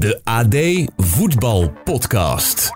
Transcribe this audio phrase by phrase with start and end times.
[0.00, 0.56] De AD
[0.96, 2.72] Voetbal Podcast.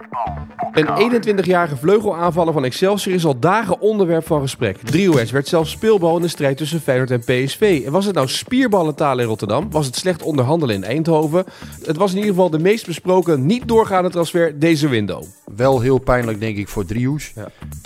[0.73, 4.79] Een 21-jarige vleugelaanvaller van Excelsior is al dagen onderwerp van gesprek.
[4.79, 7.83] Driehoes werd zelfs speelbal in de strijd tussen Feyenoord en PSV.
[7.87, 9.71] En was het nou spierballentaal in Rotterdam?
[9.71, 11.45] Was het slecht onderhandelen in Eindhoven?
[11.85, 15.23] Het was in ieder geval de meest besproken niet doorgaande transfer deze window.
[15.57, 17.33] Wel heel pijnlijk denk ik voor Driehoes.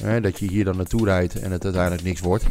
[0.02, 2.44] Hè, dat je hier dan naartoe rijdt en het uiteindelijk niks wordt.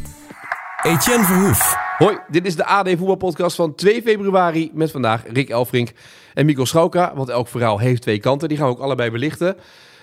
[0.88, 1.76] Etienne Verhoef.
[1.98, 5.92] Hoi, dit is de AD Voetbalpodcast van 2 februari met vandaag Rick Elfrink
[6.34, 7.16] en Mikkel Schauka.
[7.16, 9.56] Want elk verhaal heeft twee kanten, die gaan we ook allebei belichten.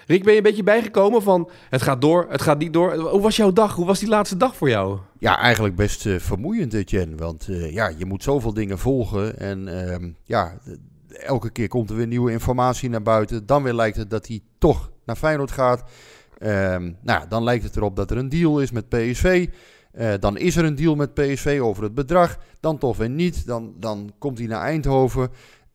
[0.07, 2.95] Rick, ben je een beetje bijgekomen van het gaat door, het gaat niet door.
[2.95, 3.75] Hoe was jouw dag?
[3.75, 4.99] Hoe was die laatste dag voor jou?
[5.19, 7.17] Ja, eigenlijk best eh, vermoeiend, Etienne.
[7.17, 9.39] Want eh, ja, je moet zoveel dingen volgen.
[9.39, 10.59] En ehm, ja,
[11.09, 13.47] elke keer komt er weer nieuwe informatie naar buiten.
[13.47, 15.85] Dan weer lijkt het dat hij toch naar Feyenoord gaat.
[16.39, 19.49] Ehm, nou, dan lijkt het erop dat er een deal is met PSV.
[19.95, 22.39] Eh, dan is er een deal met PSV over het bedrag.
[22.61, 23.47] Dan toch weer niet.
[23.47, 25.31] Dan, dan komt hij naar Eindhoven.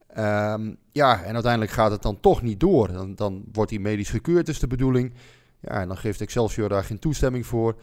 [0.08, 2.92] Ehm, ja, en uiteindelijk gaat het dan toch niet door.
[2.92, 5.14] Dan, dan wordt hij medisch gekeurd, is de bedoeling.
[5.62, 7.76] Ja, en dan geeft Excelsior daar geen toestemming voor.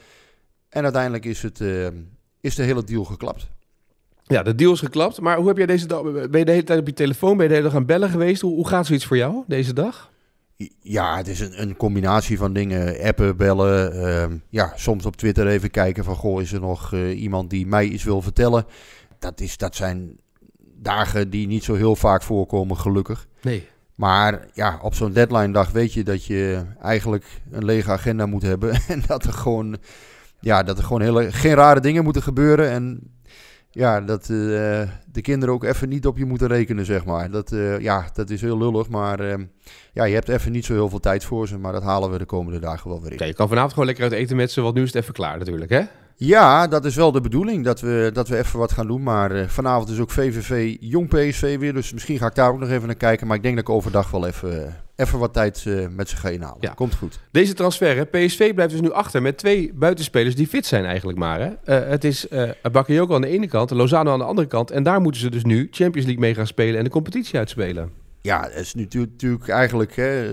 [0.68, 1.86] En uiteindelijk is, het, eh,
[2.40, 3.48] is de hele deal geklapt.
[4.22, 5.20] Ja, de deal is geklapt.
[5.20, 6.02] Maar hoe heb jij deze dag...
[6.02, 7.36] Ben je de hele tijd op je telefoon?
[7.36, 8.40] Ben je de hele dag aan bellen geweest?
[8.40, 10.10] Hoe, hoe gaat zoiets voor jou deze dag?
[10.80, 13.00] Ja, het is een, een combinatie van dingen.
[13.02, 13.92] Appen, bellen.
[13.92, 16.14] ehm, ja, soms op Twitter even kijken van...
[16.14, 18.66] Goh, is er nog eh, iemand die mij iets wil vertellen?
[19.18, 20.18] Dat, is, dat zijn
[20.74, 23.26] dagen die niet zo heel vaak voorkomen, gelukkig.
[23.42, 23.68] Nee.
[23.94, 28.42] Maar ja, op zo'n deadline dag weet je dat je eigenlijk een lege agenda moet
[28.42, 28.80] hebben.
[28.88, 29.76] En dat er gewoon,
[30.40, 32.70] ja, dat er gewoon hele, geen rare dingen moeten gebeuren.
[32.70, 33.00] En
[33.76, 34.28] ja, dat eh,
[35.12, 37.30] de kinderen ook even niet op je moeten rekenen, zeg maar.
[37.30, 39.38] Dat, eh, ja, dat is heel lullig, maar eh,
[39.92, 41.58] ja, je hebt even niet zo heel veel tijd voor ze.
[41.58, 43.18] Maar dat halen we de komende dagen wel weer in.
[43.18, 45.14] Ja, je kan vanavond gewoon lekker uit eten met ze, want nu is het even
[45.14, 45.82] klaar natuurlijk, hè?
[46.18, 49.02] Ja, dat is wel de bedoeling, dat we, dat we even wat gaan doen.
[49.02, 52.58] Maar eh, vanavond is ook VVV Jong PSV weer, dus misschien ga ik daar ook
[52.58, 53.26] nog even naar kijken.
[53.26, 56.28] Maar ik denk dat ik overdag wel even, even wat tijd eh, met ze ga
[56.28, 56.56] inhalen.
[56.60, 56.72] Ja.
[56.72, 57.18] Komt goed.
[57.30, 58.04] Deze transfer, hè?
[58.04, 61.40] PSV blijft dus nu achter met twee buitenspelers die fit zijn eigenlijk maar.
[61.40, 61.52] Hè?
[61.64, 64.70] Eh, het is uh, Bakayoko aan de ene kant, Lozano aan de andere kant.
[64.70, 67.90] En daar moeten ze dus nu Champions League mee gaan spelen en de competitie uitspelen.
[68.22, 70.26] Ja, het is nu tu- natuurlijk eigenlijk hè,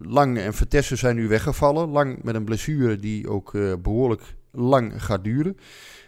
[0.00, 1.88] Lang en Vertessen zijn nu weggevallen.
[1.88, 5.56] Lang met een blessure die ook eh, behoorlijk lang gaat duren.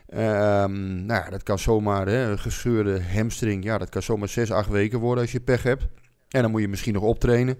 [0.06, 3.64] Ehm, nou ja, dat kan zomaar hè, een gescheurde hamstring.
[3.64, 5.86] Ja, dat kan zomaar 6, 8 weken worden als je pech hebt.
[6.28, 7.58] En dan moet je misschien nog optrainen.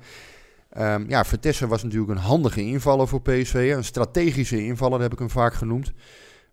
[0.71, 3.73] Ehm, ja, Vertessen was natuurlijk een handige invaller voor PSV.
[3.77, 5.93] Een strategische invaller heb ik hem vaak genoemd.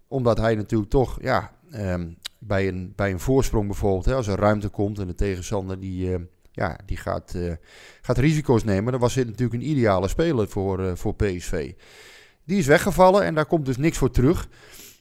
[0.07, 2.07] Omdat hij natuurlijk toch ja, ehm,
[2.39, 6.17] bij, een, bij een voorsprong bijvoorbeeld, hè, als er ruimte komt en de tegenstander die,
[6.59, 7.53] ja, die gaat, eh,
[8.01, 8.91] gaat risico's nemen.
[8.91, 11.73] Dan was dit natuurlijk een ideale speler voor, eh, voor PSV.
[12.49, 14.47] Die is weggevallen en daar komt dus niks voor terug.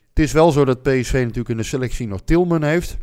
[0.08, 2.96] Het is wel zo dat PSV natuurlijk in de selectie nog Tilman heeft.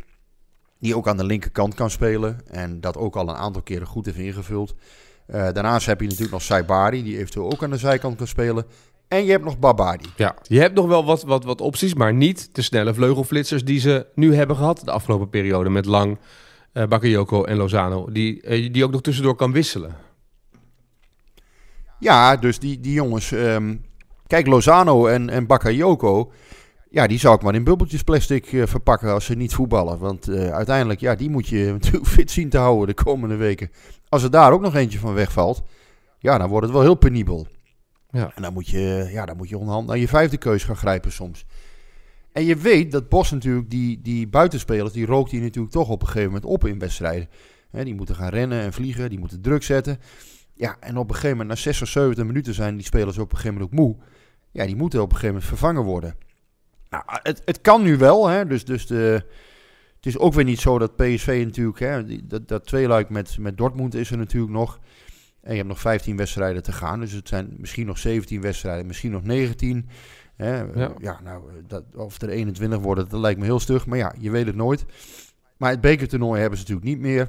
[0.78, 2.40] Die ook aan de linkerkant kan spelen.
[2.50, 4.74] En dat ook al een aantal keren goed heeft ingevuld.
[5.26, 8.64] Eh, daarnaast heb je natuurlijk nog Saibari, die eventueel ook aan de zijkant kan spelen.
[9.08, 10.08] En je hebt nog Babadi.
[10.16, 13.80] Ja, je hebt nog wel wat, wat, wat opties, maar niet de snelle vleugelflitsers die
[13.80, 16.18] ze nu hebben gehad de afgelopen periode met Lang,
[16.72, 18.12] uh, Bakayoko en Lozano.
[18.12, 19.96] Die, uh, die ook nog tussendoor kan wisselen.
[21.98, 23.32] Ja, dus die, die jongens.
[23.32, 23.74] ehm,
[24.26, 26.32] kijk, Lozano en, en Bakayoko.
[26.90, 29.98] Ja, die zou ik maar in bubbeltjes plastic eh, verpakken als ze niet voetballen.
[29.98, 33.70] Want eh, uiteindelijk, ja, die moet je natuurlijk fit zien te houden de komende weken.
[34.08, 35.62] Als er daar ook nog eentje van wegvalt,
[36.18, 37.46] ja, dan wordt het wel heel penibel.
[38.10, 38.32] Ja.
[38.34, 41.12] En dan moet je, ja, dan moet je onderhand naar je vijfde keus gaan grijpen
[41.12, 41.46] soms.
[42.32, 46.00] En je weet dat Bos natuurlijk, die, die buitenspelers, die rookt hij natuurlijk toch op
[46.00, 47.28] een gegeven moment op in wedstrijden.
[47.70, 49.98] Hè, die moeten gaan rennen en vliegen, die moeten druk zetten.
[50.54, 53.30] Ja, en op een gegeven moment, na 6 of 70 minuten zijn die spelers op
[53.30, 53.96] een gegeven moment ook moe.
[54.56, 56.16] Ja, die moeten op een gegeven moment vervangen worden.
[56.90, 58.46] Nou, het, het kan nu wel, hè.
[58.46, 59.22] Dus, dus de,
[59.96, 63.38] het is ook weer niet zo dat PSV natuurlijk, hè, die- dat, dat tweeluik met,
[63.38, 64.78] met Dortmund is er natuurlijk nog.
[65.40, 67.00] En je hebt nog 15 wedstrijden te gaan.
[67.00, 69.88] Dus het zijn misschien nog 17 wedstrijden, misschien nog 19.
[70.36, 70.60] Hè.
[70.60, 70.92] Ja.
[70.98, 71.20] Ja.
[71.24, 73.86] nou, dat, of er 21 worden, dat lijkt me heel stug.
[73.86, 74.84] Maar ja, je weet het nooit.
[75.56, 77.28] Maar het bekertoernooi hebben ze natuurlijk niet meer.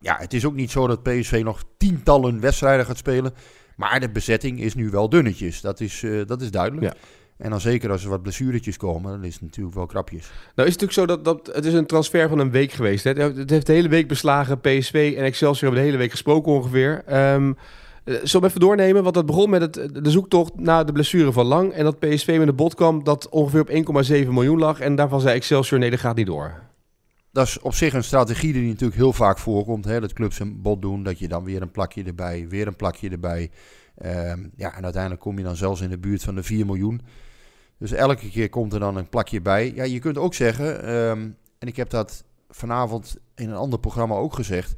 [0.00, 3.34] Ja, het is ook niet zo dat PSV nog tientallen wedstrijden gaat spelen.
[3.76, 5.60] Maar de bezetting is nu wel dunnetjes.
[5.60, 6.86] Dat is, eh, dat is duidelijk.
[6.86, 6.94] Ja.
[7.36, 10.30] En dan zeker als er wat blessuretjes komen, dan is het natuurlijk wel krapjes.
[10.54, 13.04] Nou is het natuurlijk zo dat, dat het is een transfer van een week geweest.
[13.04, 13.12] Hè?
[13.12, 14.60] Het heeft de hele week beslagen.
[14.60, 17.02] PSV en Excelsior hebben de hele week gesproken ongeveer.
[17.08, 17.52] Uh,
[18.04, 19.02] zullen we even doornemen?
[19.02, 21.72] Want dat begon met het, de zoektocht naar de blessure van Lang.
[21.72, 24.80] En dat PSV met een bod kwam dat ongeveer op 1,7 miljoen lag.
[24.80, 26.60] En daarvan zei Excelsior, nee, dat gaat niet door.
[27.36, 29.84] Dat is op zich een strategie die natuurlijk heel vaak voorkomt.
[29.84, 30.00] Hè?
[30.00, 33.10] Dat clubs een bod doen, dat je dan weer een plakje erbij, weer een plakje
[33.10, 33.50] erbij.
[33.98, 37.00] Ehm, ja, en uiteindelijk kom je dan zelfs in de buurt van de 4 miljoen.
[37.78, 39.72] Dus elke keer komt er dan een plakje bij.
[39.74, 41.28] Ja, je kunt ook zeggen, ehm,
[41.58, 44.76] en ik heb dat vanavond in een ander programma ook gezegd.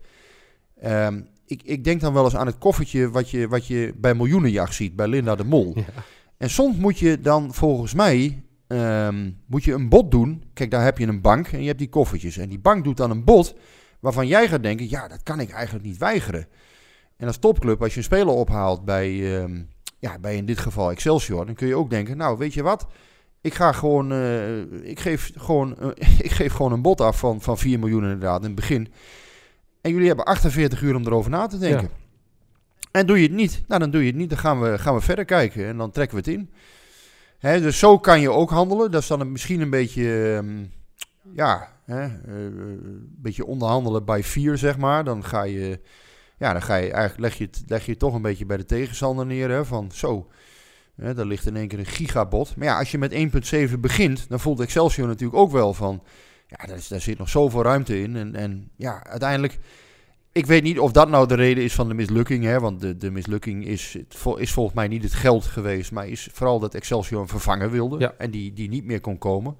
[0.81, 4.15] Ehm, ik, ik denk dan wel eens aan het koffertje wat je, wat je bij
[4.15, 5.73] miljoenenjacht ziet, bij Linda de Mol.
[5.75, 5.85] Ja.
[6.37, 8.43] En soms moet je dan volgens mij
[9.47, 10.45] moet je een bod doen.
[10.53, 12.37] Kijk, daar heb je een bank en je hebt die koffertjes.
[12.37, 13.55] En die bank doet dan een bod
[14.01, 16.47] waarvan jij gaat denken, ja, dat kan ik eigenlijk niet weigeren.
[17.17, 19.69] En als topclub, als je een speler ophaalt bij, um,
[19.99, 22.87] ja, bij in dit geval Excelsior, dan kun je ook denken, nou weet je wat,
[23.41, 25.89] ik ga gewoon, uh, ik, geef gewoon uh,
[26.19, 28.93] ik geef gewoon een bod af van, van 4 miljoen inderdaad in het begin.
[29.81, 31.91] En jullie hebben 48 uur om erover na te denken.
[31.91, 32.07] Ja.
[32.91, 34.95] En doe je het niet, nou dan doe je het niet, dan gaan we, gaan
[34.95, 36.51] we verder kijken en dan trekken we het in.
[37.41, 38.91] Dus zo kan je ook handelen.
[38.91, 40.73] Dat is dan misschien een beetje, um,
[41.33, 45.05] ja, uh, een beetje onderhandelen bij vier, zeg maar.
[45.05, 45.81] Dan ga je
[46.39, 48.65] ja, dan ga je eigenlijk leg je het, leg je toch een beetje bij de
[48.65, 49.51] tegenstander neer.
[49.51, 50.31] Hè, van zo,
[50.95, 52.57] hè, daar ligt in één keer een gigabot.
[52.57, 53.13] Maar ja, als je met
[53.71, 56.03] 1.7 begint, dan voelt Excelsior natuurlijk ook wel van.
[56.47, 58.17] Ja, daar, daar zit nog zoveel ruimte in.
[58.17, 59.59] En, en ja, uiteindelijk.
[60.39, 62.45] Ik weet niet of dat nou de reden is van de mislukking.
[62.45, 63.97] Hè, want de, de mislukking is,
[64.37, 65.93] is volgens mij niet het geld geweest.
[65.93, 67.99] Maar is vooral dat Excelsior een vervanger wilde.
[67.99, 68.15] Ja.
[68.19, 69.57] En die, die niet meer kon komen.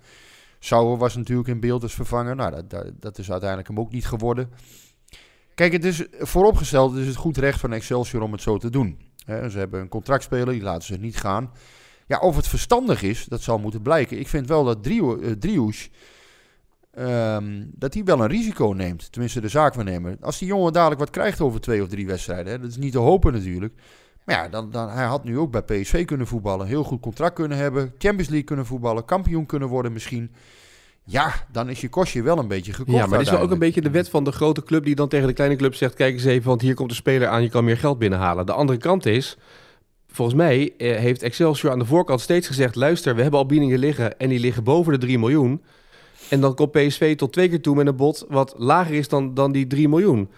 [0.59, 2.37] Sauer was natuurlijk in beeld als vervanger.
[2.37, 4.51] Nou, dat, dat, dat is uiteindelijk hem ook niet geworden.
[5.55, 8.71] Kijk, het is vooropgesteld, het is het goed recht van Excelsior om het zo te
[8.71, 8.99] doen.
[9.27, 11.51] ze hebben een contractspeler, die laten ze niet gaan.
[12.07, 14.19] Ja, of het verstandig is, dat zal moeten blijken.
[14.19, 15.91] Ik vind wel dat Driouche, uh,
[16.99, 19.13] um, dat hij wel een risico neemt.
[19.13, 20.17] Tenminste, de zaakwaarnemer.
[20.21, 22.93] Als die jongen dadelijk wat krijgt over twee of drie wedstrijden, hè, dat is niet
[22.93, 23.75] te hopen natuurlijk.
[24.25, 26.67] Maar ja, dan, dan, hij had nu ook bij PSV kunnen voetballen.
[26.67, 27.93] Heel goed contract kunnen hebben.
[27.99, 29.05] Champions League kunnen voetballen.
[29.05, 30.31] Kampioen kunnen worden misschien.
[31.05, 32.97] Ja, dan is je kostje wel een beetje gekocht.
[32.97, 34.95] Ja, maar het is wel ook een beetje de wet van de grote club die
[34.95, 37.43] dan tegen de kleine club zegt: kijk eens even, want hier komt de speler aan,
[37.43, 38.47] je kan meer geld binnenhalen.
[38.47, 39.37] De andere kant is,
[40.07, 43.79] volgens mij eh, heeft Excelsior aan de voorkant steeds gezegd: luister, we hebben al biedingen
[43.79, 45.63] liggen en die liggen boven de 3 miljoen.
[46.29, 49.35] En dan komt PSV tot twee keer toe met een bod wat lager is dan,
[49.35, 50.31] dan die 3 miljoen.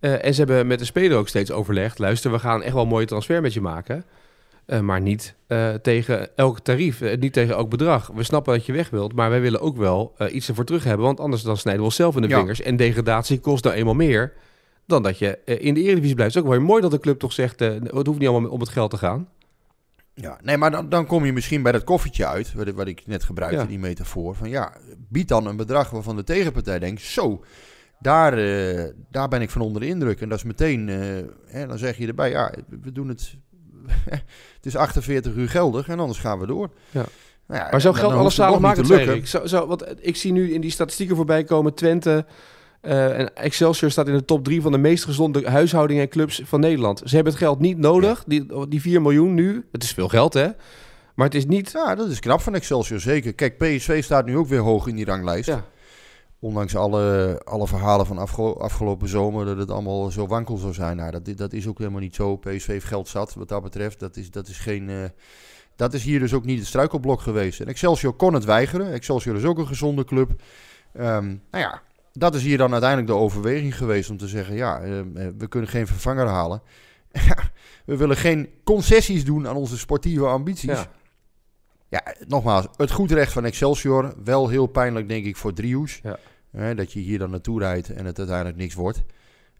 [0.00, 2.82] Uh, en ze hebben met de speler ook steeds overlegd: luister, we gaan echt wel
[2.82, 4.04] een mooie transfer met je maken.
[4.66, 8.10] Uh, maar niet uh, tegen elk tarief, uh, niet tegen elk bedrag.
[8.14, 11.06] We snappen dat je weg wilt, maar wij willen ook wel iets ervoor terug hebben.
[11.06, 12.38] Want anders dan snijden we onszelf in de ja.
[12.38, 12.62] vingers.
[12.62, 14.32] En degradatie kost nou eenmaal meer
[14.86, 16.34] dan dat je in de Eredivisie blijft.
[16.34, 18.60] Het is ook wel mooi dat de club toch zegt, het hoeft niet allemaal om
[18.60, 19.28] het geld te gaan.
[20.14, 23.06] Ja, nee, maar dan, dan kom je misschien bij dat koffietje uit, wat, wat ik
[23.06, 23.64] net gebruikte, ja.
[23.64, 24.34] die metafoor.
[24.34, 24.72] Van ja,
[25.08, 27.44] bied dan een bedrag waarvan de tegenpartij denkt, zo,
[27.98, 28.36] daar,
[29.10, 30.20] daar ben ik van onder de indruk.
[30.20, 30.88] En dat is meteen,
[31.46, 33.36] hè, dan zeg je erbij, ja, we doen het
[34.56, 36.70] het is 48 uur geldig en anders gaan we door.
[36.90, 37.04] Ja.
[37.46, 39.16] Nou ja, maar zou geld alles samen maken, lukken?
[39.16, 42.26] Ik, zou, want ik zie nu in die statistieken voorbij komen Twente...
[42.86, 46.42] Uh, en Excelsior staat in de top 3 van de meest gezonde huishoudingen en clubs
[46.44, 47.02] van Nederland.
[47.04, 49.66] Ze hebben het geld niet nodig, die, die 4 miljoen nu.
[49.72, 50.48] Het is veel geld, hè?
[51.14, 51.70] Maar het is niet...
[51.72, 53.34] Ja, dat is knap van Excelsior, zeker.
[53.34, 55.48] Kijk, PSV staat nu ook weer hoog in die ranglijst.
[55.48, 55.64] Ja.
[56.38, 58.18] Ondanks alle, alle verhalen van
[58.58, 60.96] afgelopen zomer dat het allemaal zo wankel zou zijn.
[60.96, 62.36] Nou, dat, dat is ook helemaal niet zo.
[62.36, 64.00] PSV heeft geld zat wat dat betreft.
[64.00, 65.04] Dat is, dat is, geen, uh,
[65.76, 67.60] dat is hier dus ook niet het struikelblok geweest.
[67.60, 68.92] En Excelsior kon het weigeren.
[68.92, 70.30] Excelsior is ook een gezonde club.
[70.30, 71.82] Um, nou ja,
[72.18, 74.54] dat is hier dan uiteindelijk de overweging geweest om te zeggen...
[74.54, 75.00] ja, uh,
[75.38, 76.62] we kunnen geen vervanger halen.
[77.86, 80.70] we willen geen concessies doen aan onze sportieve ambities.
[80.70, 80.90] Ja.
[81.88, 84.14] Ja, nogmaals, het goed recht van Excelsior.
[84.24, 86.00] Wel heel pijnlijk, denk ik, voor Driehoes.
[86.02, 86.18] Ja
[86.74, 89.02] dat je hier dan naartoe rijdt en het uiteindelijk niks wordt.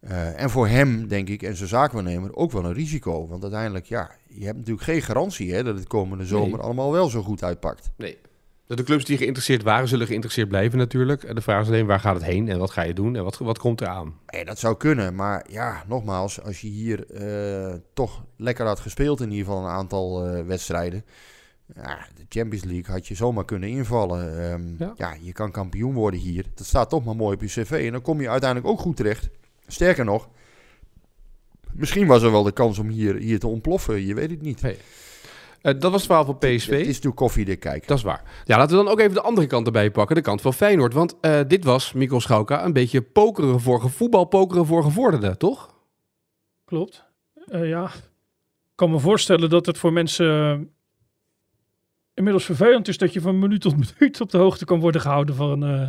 [0.00, 3.28] Uh, en voor hem, denk ik, en zijn zaakwaarnemer ook wel een risico.
[3.28, 6.60] Want uiteindelijk, ja, je hebt natuurlijk geen garantie hè, dat het komende zomer nee.
[6.60, 7.90] allemaal wel zo goed uitpakt.
[7.96, 8.18] Nee.
[8.66, 11.22] De clubs die geïnteresseerd waren, zullen geïnteresseerd blijven natuurlijk.
[11.22, 13.24] En de vraag is alleen, waar gaat het heen en wat ga je doen en
[13.24, 14.14] wat, wat komt eraan?
[14.26, 19.20] Ja, dat zou kunnen, maar ja, nogmaals, als je hier uh, toch lekker had gespeeld
[19.20, 21.04] in ieder geval een aantal uh, wedstrijden...
[21.74, 24.52] Ja, de Champions League had je zomaar kunnen invallen.
[24.52, 24.92] Um, ja.
[24.96, 25.16] ja.
[25.20, 26.44] je kan kampioen worden hier.
[26.54, 27.70] Dat staat toch maar mooi op je cv.
[27.86, 29.28] En dan kom je uiteindelijk ook goed terecht.
[29.66, 30.28] Sterker nog,
[31.72, 34.06] misschien was er wel de kans om hier, hier te ontploffen.
[34.06, 34.60] Je weet het niet.
[34.60, 34.78] Hey.
[35.64, 36.78] Uh, dat was het verhaal van PSV.
[36.78, 37.86] Het is nu koffie kijk.
[37.86, 38.22] Dat is waar.
[38.44, 40.16] Ja, laten we dan ook even de andere kant erbij pakken.
[40.16, 40.92] De kant van Feyenoord.
[40.92, 45.74] Want uh, dit was, Mikkel Schauka, een beetje pokeren voor voetbalpokeren voor gevorderden, toch?
[46.64, 47.04] Klopt.
[47.46, 50.70] Uh, ja, ik kan me voorstellen dat het voor mensen
[52.14, 55.34] inmiddels vervelend is dat je van minuut tot minuut op de hoogte kan worden gehouden
[55.34, 55.88] van, uh,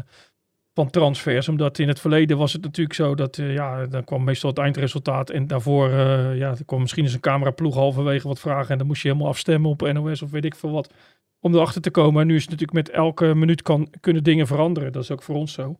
[0.76, 1.48] van transfers.
[1.48, 4.60] Omdat in het verleden was het natuurlijk zo dat, eh, ja, dan kwam meestal het
[4.60, 5.30] eindresultaat.
[5.30, 8.72] En daarvoor, eh, ja, er kwam misschien eens een cameraploeg halverwege wat vragen.
[8.72, 10.94] En dan moest je helemaal afstemmen op NOS of weet ik veel wat.
[11.40, 12.22] Om erachter te komen.
[12.22, 14.92] En nu is het natuurlijk met elke minuut kan, kunnen dingen veranderen.
[14.92, 15.80] Dat is ook voor ons zo.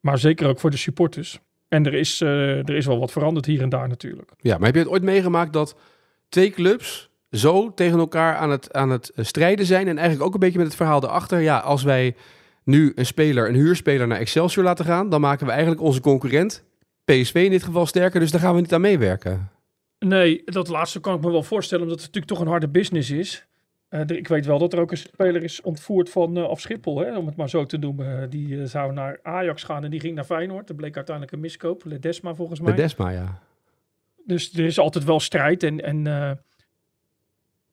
[0.00, 1.40] Maar zeker ook voor de supporters.
[1.68, 4.30] En er is, eh, er is wel wat veranderd hier en daar natuurlijk.
[4.38, 5.76] Ja, maar heb je het ooit meegemaakt dat
[6.28, 9.88] twee clubs zo tegen elkaar aan het, aan het strijden zijn?
[9.88, 11.40] En eigenlijk ook een beetje met het verhaal erachter.
[11.40, 12.14] Ja, als wij
[12.70, 16.64] nu een speler, een huurspeler naar Excelsior laten gaan, dan maken we eigenlijk onze concurrent,
[17.04, 18.20] PSV in dit geval, sterker.
[18.20, 19.50] Dus daar gaan we niet aan meewerken.
[19.98, 23.10] Nee, dat laatste kan ik me wel voorstellen, omdat het natuurlijk toch een harde business
[23.10, 23.46] is.
[23.88, 26.98] Er- ik weet wel dat er ook een speler is ontvoerd van eh af Schiphol,
[26.98, 28.22] hè, om het maar zo te noemen.
[28.22, 30.66] Eh, die zou naar Ajax gaan en die ging naar Feyenoord.
[30.66, 32.74] Dat bleek uiteindelijk een miskoop, Ledesma volgens mij.
[32.74, 33.38] Bij Desma, ja.
[34.26, 35.62] Dus er is altijd wel strijd.
[35.62, 36.06] En, en,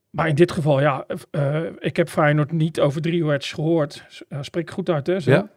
[0.09, 4.23] maar in dit geval, ja, eh, ik heb Feyenoord niet over Driehoets gehoord.
[4.29, 5.19] Uh, spreek goed uit, hè?
[5.19, 5.31] Zo?
[5.31, 5.49] Ja.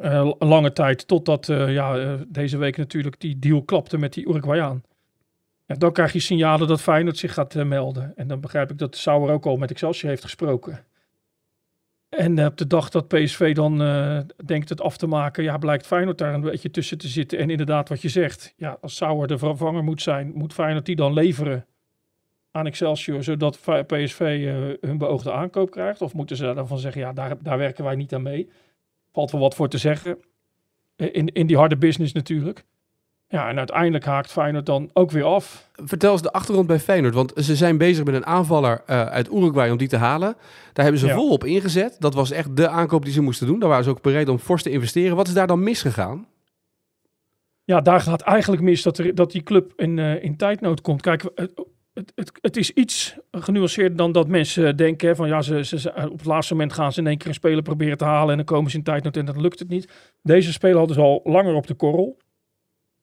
[0.00, 4.28] Eh, lange tijd, totdat eh, ja, eh, deze week natuurlijk die deal klapte met die
[4.28, 4.82] Uruguayaan.
[5.66, 8.12] Ja, dan krijg je signalen dat Feyenoord zich gaat eh, melden.
[8.16, 10.84] En dan begrijp ik dat Sauer ook al met Excelsior heeft gesproken.
[12.08, 15.58] En eh, op de dag dat PSV dan eh, denkt het af te maken, ja,
[15.58, 17.38] blijkt Feyenoord daar een beetje tussen te zitten.
[17.38, 20.96] En inderdaad, wat je zegt, ja, als Sauer de vervanger moet zijn, moet Feyenoord die
[20.96, 21.66] dan leveren
[22.52, 26.02] aan Excelsior, zodat PSV eh, hun beoogde aankoop krijgt?
[26.02, 28.50] Of moeten ze daarvan zeggen, ja, daar, daar werken wij niet aan mee?
[29.12, 30.18] Valt wel wat voor te zeggen.
[30.96, 32.64] In, in die harde business natuurlijk.
[33.28, 35.70] Ja, en uiteindelijk haakt Feyenoord dan ook weer af.
[35.72, 37.14] Vertel eens de achtergrond bij Feyenoord.
[37.14, 40.34] Want ze zijn bezig met een aanvaller eh, uit Uruguay om die te halen.
[40.72, 41.14] Daar hebben ze Ja.
[41.14, 41.96] volop ingezet.
[41.98, 43.58] Dat was echt de aankoop die ze moesten doen.
[43.58, 45.16] Daar waren ze ook bereid om fors te investeren.
[45.16, 46.26] Wat is daar dan misgegaan?
[47.64, 51.00] Ja, daar gaat eigenlijk mis dat, er, dat die club in, eh, in tijdnood komt.
[51.00, 51.24] Kijk,
[51.94, 55.16] het, het, het, het is iets genuanceerder dan dat mensen denken.
[55.16, 57.62] Van ja, ze, ze- op het laatste moment gaan ze in één keer een speler
[57.62, 58.30] proberen te halen.
[58.30, 60.14] En dan komen ze in tijdnood en dan lukt het niet.
[60.22, 62.18] Deze speler hadden ze al langer op de korrel.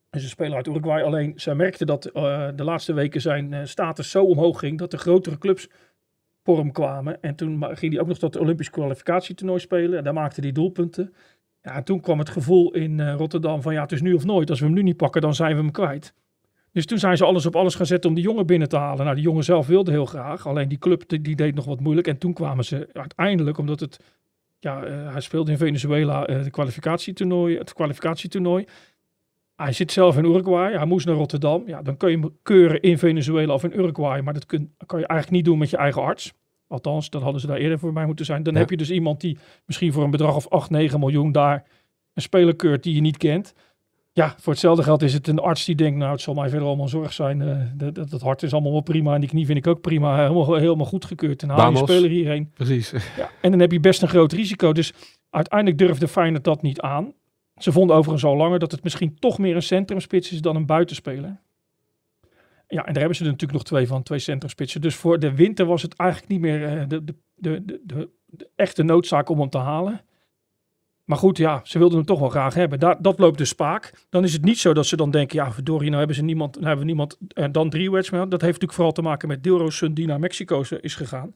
[0.09, 1.03] En ze spelen uit Uruguay.
[1.03, 4.77] Alleen zij merkten dat eh, de laatste weken zijn eh, status zo omhoog ging.
[4.77, 5.67] Dat de grotere clubs
[6.43, 7.21] voor hem kwamen.
[7.21, 9.97] En toen ging hij ook nog dat Olympisch kwalificatietoernooi spelen.
[9.97, 11.13] En daar maakte hij doelpunten.
[11.61, 14.25] Ja, en toen kwam het gevoel in eh, Rotterdam van ja, het is nu of
[14.25, 14.49] nooit.
[14.49, 16.13] Als we hem nu niet pakken, dan zijn we hem kwijt.
[16.71, 19.03] Dus toen zijn ze alles op alles gaan zetten om die jongen binnen te halen.
[19.03, 20.47] Nou, die jongen zelf wilde heel graag.
[20.47, 22.07] Alleen die club die, deed nog wat moeilijk.
[22.07, 23.99] En toen kwamen ze uiteindelijk, omdat het...
[24.59, 28.65] Ja, eh, hij speelde in Venezuela eh de kwalificatietoernooi, het kwalificatietoernooi.
[29.55, 30.73] Hij zit zelf in Uruguay.
[30.73, 31.63] Hij moest naar Rotterdam.
[31.65, 34.21] Ja, dan kun je hem keuren in Venezuela of in Uruguay.
[34.21, 36.33] Maar dat kun, kan je eigenlijk niet doen met je eigen arts.
[36.67, 38.43] Althans, dat hadden ze daar eerder voor mij moeten zijn.
[38.43, 38.59] Dan Ja.
[38.59, 41.63] heb je dus iemand die misschien voor een bedrag of 8, 9 miljoen daar
[42.13, 43.53] een speler keurt die je niet kent.
[44.19, 46.67] Ja, voor hetzelfde geld is het een arts die denkt, nou, het zal mij verder
[46.67, 47.41] allemaal zorg zijn.
[47.41, 49.81] eh, dat, dat, dat hart is allemaal wel prima en die knie vind ik ook
[49.81, 50.17] prima.
[50.17, 51.41] Helemaal, helemaal goedgekeurd.
[51.41, 52.51] En dan haal je speler hierheen.
[52.53, 52.91] Precies.
[53.17, 54.73] Ja, en dan heb je best een groot risico.
[54.73, 54.93] Dus
[55.29, 57.13] uiteindelijk durfde Feyenoord dat niet aan.
[57.57, 60.65] Ze vonden overigens al langer dat het misschien toch meer een centrumspits is dan een
[60.65, 61.39] buitenspeler.
[62.67, 64.81] Ja, en daar hebben ze er natuurlijk nog twee van, twee centrumspitsen.
[64.81, 68.09] Dus voor de winter was het eigenlijk niet meer eh, de, de, de, de, de,
[68.25, 70.01] de echte noodzaak om hem te halen.
[71.09, 72.79] Maar goed, ja, ze wilden hem toch wel graag hebben.
[72.99, 73.91] Dat loopt dus spaak.
[74.09, 76.53] Dan is het niet zo dat ze dan denken, ja, verdorie, nou hebben ze niemand,
[76.53, 78.01] nou hebben we niemand, en dan drie meer.
[78.09, 81.33] Dat heeft natuurlijk vooral te maken met Dilrosun die naar Mexico is- gegaan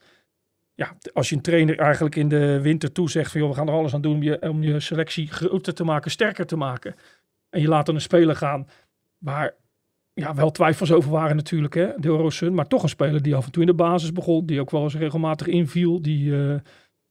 [0.76, 3.74] ja, als je een trainer eigenlijk in de winter toezegt van joh, we gaan er
[3.74, 6.96] alles aan doen om je, om je selectie groter te maken, sterker te maken.
[7.50, 8.68] En je laat dan een speler gaan
[9.18, 9.56] waar
[10.14, 13.46] ja, wel twijfels over waren natuurlijk, hè, de Eurosun, maar toch een speler die af
[13.46, 16.56] en toe in de basis begon, die ook wel eens regelmatig inviel, die, eh,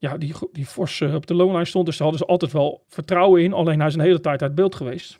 [0.03, 1.85] ja, die, die fors op de loonlijn stond.
[1.85, 4.55] Dus daar hadden ze altijd wel vertrouwen in, alleen hij is een hele tijd uit
[4.55, 5.19] beeld geweest.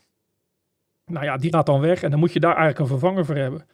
[1.05, 3.35] Nou ja, die gaat dan weg en dan moet je daar eigenlijk een vervanger voor
[3.35, 3.65] hebben.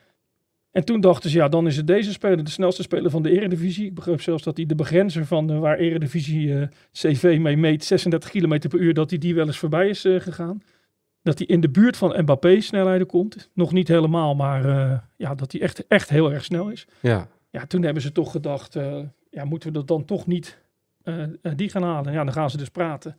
[0.71, 3.31] En toen dachten ze, ja, dan is het deze speler de snelste speler van de
[3.31, 3.85] Eredivisie.
[3.85, 7.83] Ik begreep zelfs dat hij de begrenzer van eh, waar Eredivisie eh, CV mee meet,
[7.83, 10.61] 36 km per uur, dat hij die wel eens voorbij is eh, gegaan.
[11.21, 13.49] Dat hij in de buurt van Mbappé snelheden komt.
[13.53, 14.63] Nog niet helemaal, maar
[15.15, 16.87] ja, dat hij echt, echt heel erg snel is.
[16.99, 17.27] Ja.
[17.49, 18.73] Ja, toen hebben ze toch gedacht,
[19.29, 20.57] ja, moeten we dat dan toch niet
[21.03, 22.13] eh, eh, die gaan halen?
[22.13, 23.17] Ja, dan gaan ze dus praten.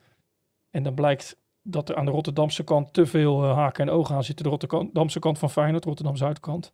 [0.71, 4.15] En dan blijkt dat er aan de Rotterdamse kant te veel eh, haken en ogen
[4.15, 4.45] aan zitten.
[4.45, 6.73] De Rotterdamse kant van Feyenoord, Rotterdam-Zuidkant.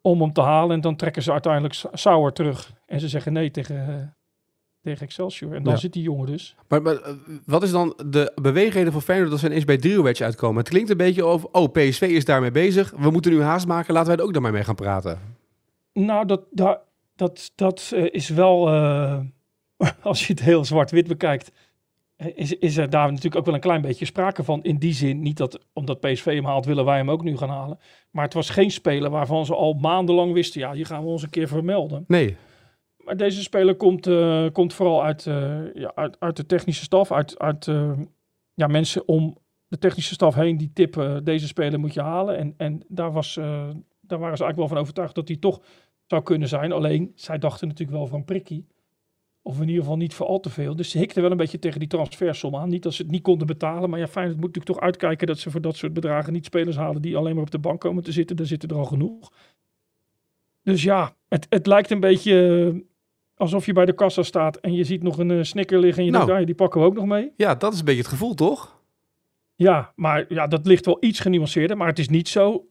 [0.00, 2.72] Om hem te halen en dan trekken ze uiteindelijk Sa- Sauer terug.
[2.86, 4.14] En ze zeggen nee tegen,
[4.82, 5.54] tegen Excelsior.
[5.54, 5.78] En dan Ja.
[5.78, 6.56] zit die jongen dus.
[6.68, 6.98] Maar, maar
[7.46, 10.58] wat is dan de beweegreden van Feyenoord dat ze ineens bij Driehoets uitkomen?
[10.58, 12.90] Het klinkt een beetje over, oh, PSV is daarmee bezig.
[12.96, 13.92] We moeten nu haast maken.
[13.94, 15.18] Laten wij er ook daarmee mee gaan praten.
[15.92, 16.80] Nou, dat, dat,
[17.16, 18.66] dat, dat is wel,
[20.02, 21.52] als je het heel zwart-wit bekijkt,
[22.16, 24.62] is, is er daar natuurlijk ook wel een klein beetje sprake van.
[24.62, 27.48] In die zin, niet dat omdat PSV hem haalt, willen wij hem ook nu gaan
[27.48, 27.78] halen.
[28.10, 31.22] Maar het was geen speler waarvan ze al maandenlang wisten, ja, hier gaan we ons
[31.22, 32.04] een keer vermelden.
[32.06, 32.36] Nee.
[32.96, 37.12] Maar deze speler komt, eh, komt vooral uit, eh, ja, uit, uit de technische staf,
[37.12, 37.92] uit, uit, eh,
[38.54, 42.38] ja, mensen om de technische staf heen die tippen, deze speler moet je halen.
[42.38, 45.60] En, en daar, was, daar waren ze eigenlijk wel van overtuigd dat hij toch
[46.06, 46.72] zou kunnen zijn.
[46.72, 48.66] Alleen, zij dachten natuurlijk wel van prikkie.
[49.48, 50.76] Of in ieder geval niet voor al te veel.
[50.76, 52.68] Dus ze hikten wel een beetje tegen die transfersom aan.
[52.68, 53.90] Niet dat ze het niet konden betalen.
[53.90, 56.44] Maar ja, fijn, het moet natuurlijk toch uitkijken dat ze voor dat soort bedragen niet
[56.44, 58.36] spelers halen die alleen maar op de bank komen te zitten.
[58.36, 59.32] Daar zitten er al genoeg.
[60.62, 62.80] Dus ja, het, het lijkt een beetje eh,
[63.36, 66.04] alsof je bij de kassa staat en je ziet nog een uh, snicker liggen en
[66.04, 66.24] je Nou.
[66.24, 67.32] denkt, ah, die pakken we ook nog mee.
[67.36, 68.80] Ja, dat is een beetje het gevoel, toch?
[69.54, 71.76] Ja, maar ja, dat ligt wel iets genuanceerder.
[71.76, 72.67] Maar het is niet zo,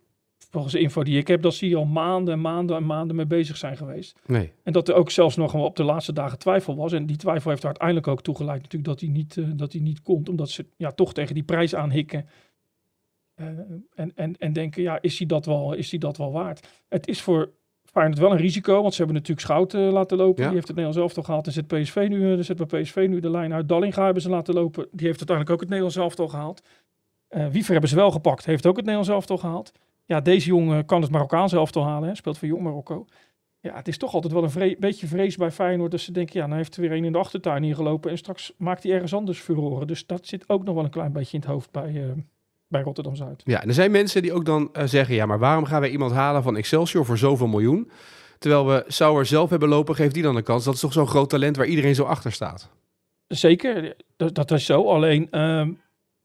[0.50, 3.16] volgens de info die ik heb, dat ze hier al maanden en maanden en maanden
[3.16, 4.20] mee bezig zijn geweest.
[4.26, 4.52] Nee.
[4.64, 6.92] En dat er ook zelfs nog op de laatste dagen twijfel was.
[6.92, 9.82] En die twijfel heeft er uiteindelijk ook toegeleid natuurlijk dat hij niet, eh, dat hij
[9.82, 10.30] niet komt.
[10.30, 12.26] Omdat ze ja, toch tegen die prijs aanhikken.
[13.36, 13.48] Eh,
[13.96, 16.68] en, en, en denken, ja, is hij, dat wel, is hij dat wel waard?
[16.88, 17.52] Het is voor
[17.98, 18.82] Feyenoord wel een risico.
[18.82, 20.44] Want ze hebben natuurlijk Schout eh, laten lopen.
[20.44, 20.48] Ja.
[20.50, 21.46] Die heeft het Nederlands elftal gehaald.
[21.46, 23.70] En zet PSV nu, eh, zet bij PSV nu de lijn uit.
[23.70, 24.88] Dallinga hebben ze laten lopen.
[24.92, 26.62] Die heeft uiteindelijk ook het Nederlands elftal gehaald.
[27.28, 28.46] Eh Wiever hebben ze wel gepakt.
[28.46, 29.72] Heeft ook het Nederlands elftal gehaald.
[30.08, 32.10] Ja, deze jongen kan het Marokkaanse elftal halen.
[32.10, 32.16] Hè.
[32.16, 33.06] Speelt voor Jong Marokko.
[33.60, 35.92] Ja, het is toch altijd wel een vre- beetje vrees bij Feyenoord.
[35.92, 38.12] Dat ze denken, ja, nou heeft er weer een in de achtertuin hier gelopen.
[38.12, 39.88] En straks maakt hij ergens anders furoren.
[39.88, 42.12] Dus dat zit ook nog wel een klein beetje in het hoofd bij, eh,
[42.68, 43.42] bij Rotterdam-Zuid.
[43.46, 45.16] Ja, en er zijn mensen die ook dan eh, zeggen...
[45.16, 47.92] ja, maar waarom gaan wij iemand halen van Excelsior voor zoveel miljoen?
[48.38, 50.64] Terwijl we Sauer zelf hebben lopen, geeft die dan de kans.
[50.64, 52.70] Dat is toch zo'n groot talent waar iedereen zo achter staat?
[53.28, 54.88] Zeker, dat, dat is zo.
[54.88, 55.72] Alleen, ehm,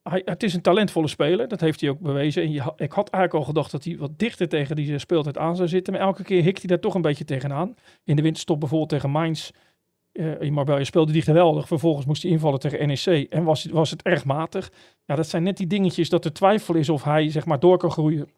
[0.02, 1.48] hij, het is een talentvolle speler.
[1.48, 2.42] Dat heeft hij ook bewezen.
[2.42, 5.56] En je, ik had eigenlijk al gedacht dat hij wat dichter tegen die speeltijd aan
[5.56, 5.92] zou zitten.
[5.92, 7.74] Maar elke keer hikt hij daar toch een beetje tegenaan.
[8.04, 9.50] In de winterstop bijvoorbeeld tegen Mainz.
[10.12, 11.66] eh in Marbella speelde die geweldig.
[11.66, 13.26] Vervolgens moest hij invallen tegen NEC.
[13.30, 14.70] En was, was het erg matig.
[15.04, 17.78] Ja, dat zijn net die dingetjes dat er twijfel is of hij zeg maar door
[17.78, 18.28] kan groeien.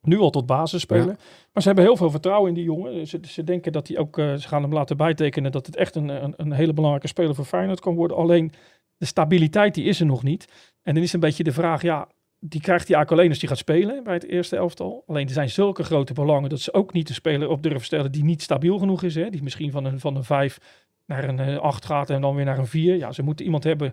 [0.00, 1.06] Nu al tot basisspeler.
[1.06, 1.16] Ja.
[1.52, 3.06] Maar ze hebben heel veel vertrouwen in die jongen.
[3.06, 5.94] Ze, ze denken dat hij ook, eh, ze gaan hem laten bijtekenen dat het echt
[5.94, 8.16] een, een, een hele belangrijke speler voor Feyenoord kan worden.
[8.16, 8.52] Alleen
[8.96, 10.71] de stabiliteit die is er nog niet.
[10.82, 12.08] En dan is een beetje de vraag, ja,
[12.44, 15.04] die krijgt hij eigenlijk alleen als hij gaat spelen bij het eerste elftal.
[15.06, 18.12] Alleen er zijn zulke grote belangen dat ze ook niet de speler op durven stellen
[18.12, 19.14] die niet stabiel genoeg is.
[19.14, 19.30] Hè?
[19.30, 20.58] Die misschien van een, van een 5
[21.06, 22.96] naar een eh, 8 gaat en dan weer naar een 4.
[22.96, 23.92] Ja, ze moeten iemand hebben,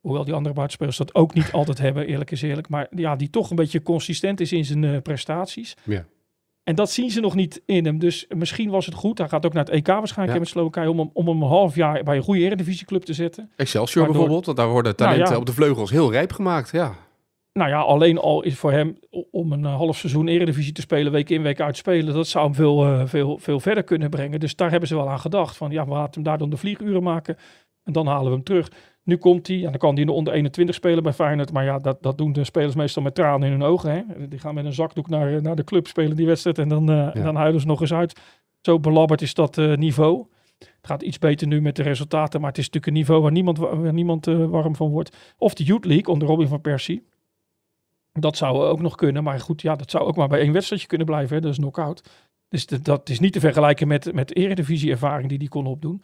[0.00, 2.68] hoewel die andere buitenspelers dat ook niet altijd hebben, eerlijk is eerlijk.
[2.68, 5.76] Maar ja, die toch een beetje consistent is in zijn eh, prestaties.
[5.84, 6.04] Ja.
[6.64, 7.98] En dat zien ze nog niet in hem.
[7.98, 9.18] Dus misschien was het goed.
[9.18, 10.42] Hij gaat ook naar het EK waarschijnlijk Ja.
[10.44, 13.50] met Slowakije om hem, om hem een half jaar bij een goede eredivisieclub te zetten.
[13.56, 15.40] Excelsior Waardoor- bijvoorbeeld, want daar worden talenten Nou ja.
[15.40, 16.70] op de vleugels heel rijp gemaakt.
[16.70, 16.94] Ja,
[17.52, 18.98] Nou ja, alleen al is voor hem
[19.30, 22.44] om een eh, half seizoen eredivisie te spelen, week in, week uit spelen, dat zou
[22.44, 24.40] hem veel, eh, veel, veel verder kunnen brengen.
[24.40, 25.56] Dus daar hebben ze wel aan gedacht.
[25.56, 27.36] Van ja, we laten hem daar dan de vlieguren maken
[27.84, 28.68] en dan halen we hem terug.
[29.02, 31.52] Nu komt hij en dan kan hij in de onder 21 spelen bij Feyenoord.
[31.52, 33.90] Maar ja, dat, dat doen de spelers meestal met tranen in hun ogen.
[33.90, 34.28] Hè?
[34.28, 36.90] Die gaan met een zakdoek naar, eh, naar de club spelen die wedstrijd en dan,
[36.90, 38.20] eh, en dan huilen ze nog eens uit.
[38.60, 40.26] Zo belabberd is dat eh, niveau.
[40.58, 43.32] Het gaat iets beter nu met de resultaten, maar het is natuurlijk een niveau waar
[43.32, 45.34] niemand, wa- waar niemand warm van wordt.
[45.38, 47.06] Of de Youth League onder Robin van Persie.
[48.12, 49.22] Dat zou ook nog kunnen.
[49.22, 51.34] Maar goed, ja, dat zou ook maar bij één wedstrijdje kunnen blijven.
[51.36, 51.42] Hè?
[51.42, 52.08] Dat is knock-out.
[52.48, 56.02] Dus dat, dat is niet te vergelijken met, met eredivisie-ervaring die hij kon opdoen.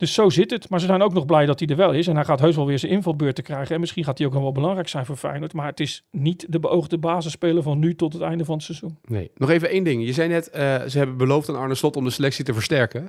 [0.00, 0.68] Dus zo zit het.
[0.68, 2.06] Maar ze zijn ook nog blij dat hij er wel is.
[2.06, 3.74] En hij gaat heus wel weer zijn invalbeurt te krijgen.
[3.74, 5.52] En misschien gaat hij ook nog wel belangrijk zijn voor Feyenoord.
[5.52, 8.98] Maar het is niet de beoogde basisspeler van nu tot het einde van het seizoen.
[9.04, 9.30] nee.
[9.34, 10.06] Nog even één ding.
[10.06, 13.08] Je zei net, eh, ze hebben beloofd aan Arne Slot om de selectie te versterken.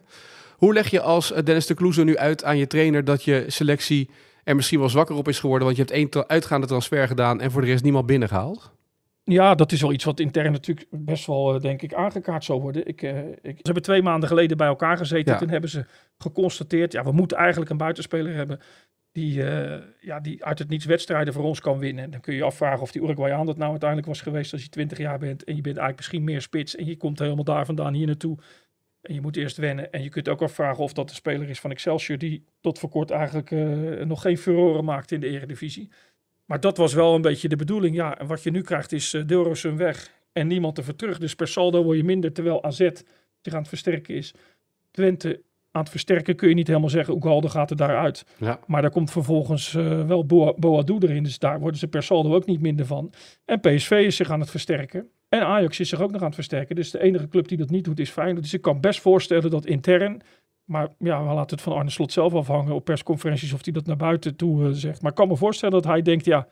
[0.57, 3.45] Hoe leg je als eh, Dennis de Kloeze nu uit aan je trainer dat je
[3.47, 4.09] selectie
[4.43, 5.65] er misschien wel zwakker op is geworden?
[5.65, 8.71] Want je hebt één uitgaande transfer gedaan en voor de rest niemand binnengehaald?
[9.23, 12.61] Ja, dat is wel iets wat intern natuurlijk best wel, eh, denk ik, aangekaart zal
[12.61, 12.87] worden.
[12.87, 15.33] Ik, eh, ik, ze hebben twee maanden geleden bij elkaar gezeten.
[15.33, 15.39] Ja.
[15.39, 15.85] Toen hebben ze
[16.17, 18.59] geconstateerd, ja, we moeten eigenlijk een buitenspeler hebben
[19.11, 22.11] die, eh, ja, die uit het niets wedstrijden voor ons kan winnen.
[22.11, 24.69] Dan kun je je afvragen of die Uruguayaan dat nou uiteindelijk was geweest als je
[24.69, 25.43] 20 jaar bent.
[25.43, 28.37] En je bent eigenlijk misschien meer spits en je komt helemaal daar vandaan hier naartoe.
[29.01, 29.91] En je moet eerst wennen.
[29.91, 32.89] En je kunt ook afvragen of dat de speler is van Excelsior die tot voor
[32.89, 33.51] kort eigenlijk
[34.05, 35.89] nog geen furoren maakte in de eredivisie.
[36.51, 37.95] Maar dat was wel een beetje de bedoeling.
[37.95, 41.17] Ja, en wat je nu krijgt is uh, Deelrosun weg en niemand ervoor terug.
[41.17, 42.77] Dus per saldo word je minder, terwijl AZ
[43.41, 44.33] zich aan het versterken is.
[44.91, 48.25] Twente aan het versterken kun je niet helemaal zeggen, Oegalde gaat er daaruit.
[48.37, 48.59] Ja.
[48.67, 52.35] Maar daar komt vervolgens eh, wel Boa- Boadu erin, dus daar worden ze per saldo
[52.35, 53.13] ook niet minder van.
[53.45, 55.07] En PSV is zich aan het versterken.
[55.29, 56.75] En Ajax is zich ook nog aan het versterken.
[56.75, 58.41] Dus de enige club die dat niet doet is Feyenoord.
[58.41, 60.21] Dus ik kan best voorstellen dat intern...
[60.71, 63.85] Maar ja, we laten het van Arne Slot zelf afhangen op persconferenties of hij dat
[63.85, 65.01] naar buiten toe eh, zegt.
[65.01, 66.47] Maar ik kan me voorstellen dat hij denkt, ja,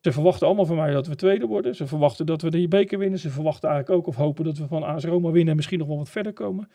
[0.00, 1.74] ze verwachten allemaal van mij dat we tweede worden.
[1.74, 3.18] Ze verwachten dat we de beker winnen.
[3.18, 5.88] Ze verwachten eigenlijk ook of hopen dat we van AS Roma winnen en misschien nog
[5.88, 6.68] wel wat verder komen.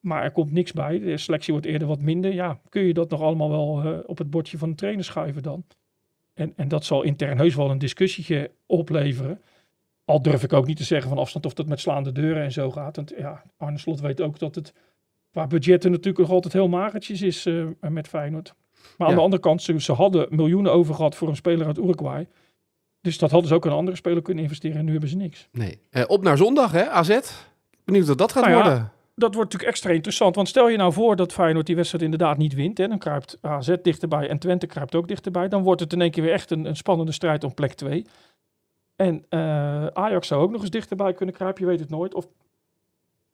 [0.00, 0.98] Maar er komt niks bij.
[0.98, 2.34] De selectie wordt eerder wat minder.
[2.34, 5.42] Ja, kun je dat nog allemaal wel eh, op het bordje van de trainer schuiven
[5.42, 5.64] dan?
[6.34, 9.40] En, en dat zal intern heus wel een discussietje opleveren.
[10.04, 12.52] Al durf ik ook niet te zeggen van afstand of dat met slaande deuren en
[12.52, 12.96] zo gaat.
[12.96, 14.72] Want ja, Arne Slot weet ook dat het
[15.30, 18.54] qua budgetten natuurlijk nog altijd heel magertjes is eh, met Feyenoord.
[18.96, 19.18] Maar aan Ja.
[19.18, 22.28] de andere kant, ze, ze hadden miljoenen over gehad voor een speler uit Uruguay.
[23.00, 25.16] Dus dat hadden ze ook in een andere speler kunnen investeren en nu hebben ze
[25.16, 25.48] niks.
[25.52, 25.80] Nee.
[25.90, 27.18] Eh, op naar zondag, hè, AZ.
[27.84, 28.92] Benieuwd wat dat gaat Nou ja, worden.
[29.14, 30.34] Dat wordt natuurlijk extra interessant.
[30.34, 32.78] Want stel je nou voor dat Feyenoord die wedstrijd inderdaad niet wint.
[32.78, 35.48] Hè, dan kruipt AZ dichterbij en Twente kruipt ook dichterbij.
[35.48, 38.04] Dan wordt het in één keer weer echt een, een spannende strijd om plek 2.
[38.96, 41.62] En eh, Ajax zou ook nog eens dichterbij kunnen kruipen.
[41.62, 42.14] Je weet het nooit.
[42.14, 42.28] Of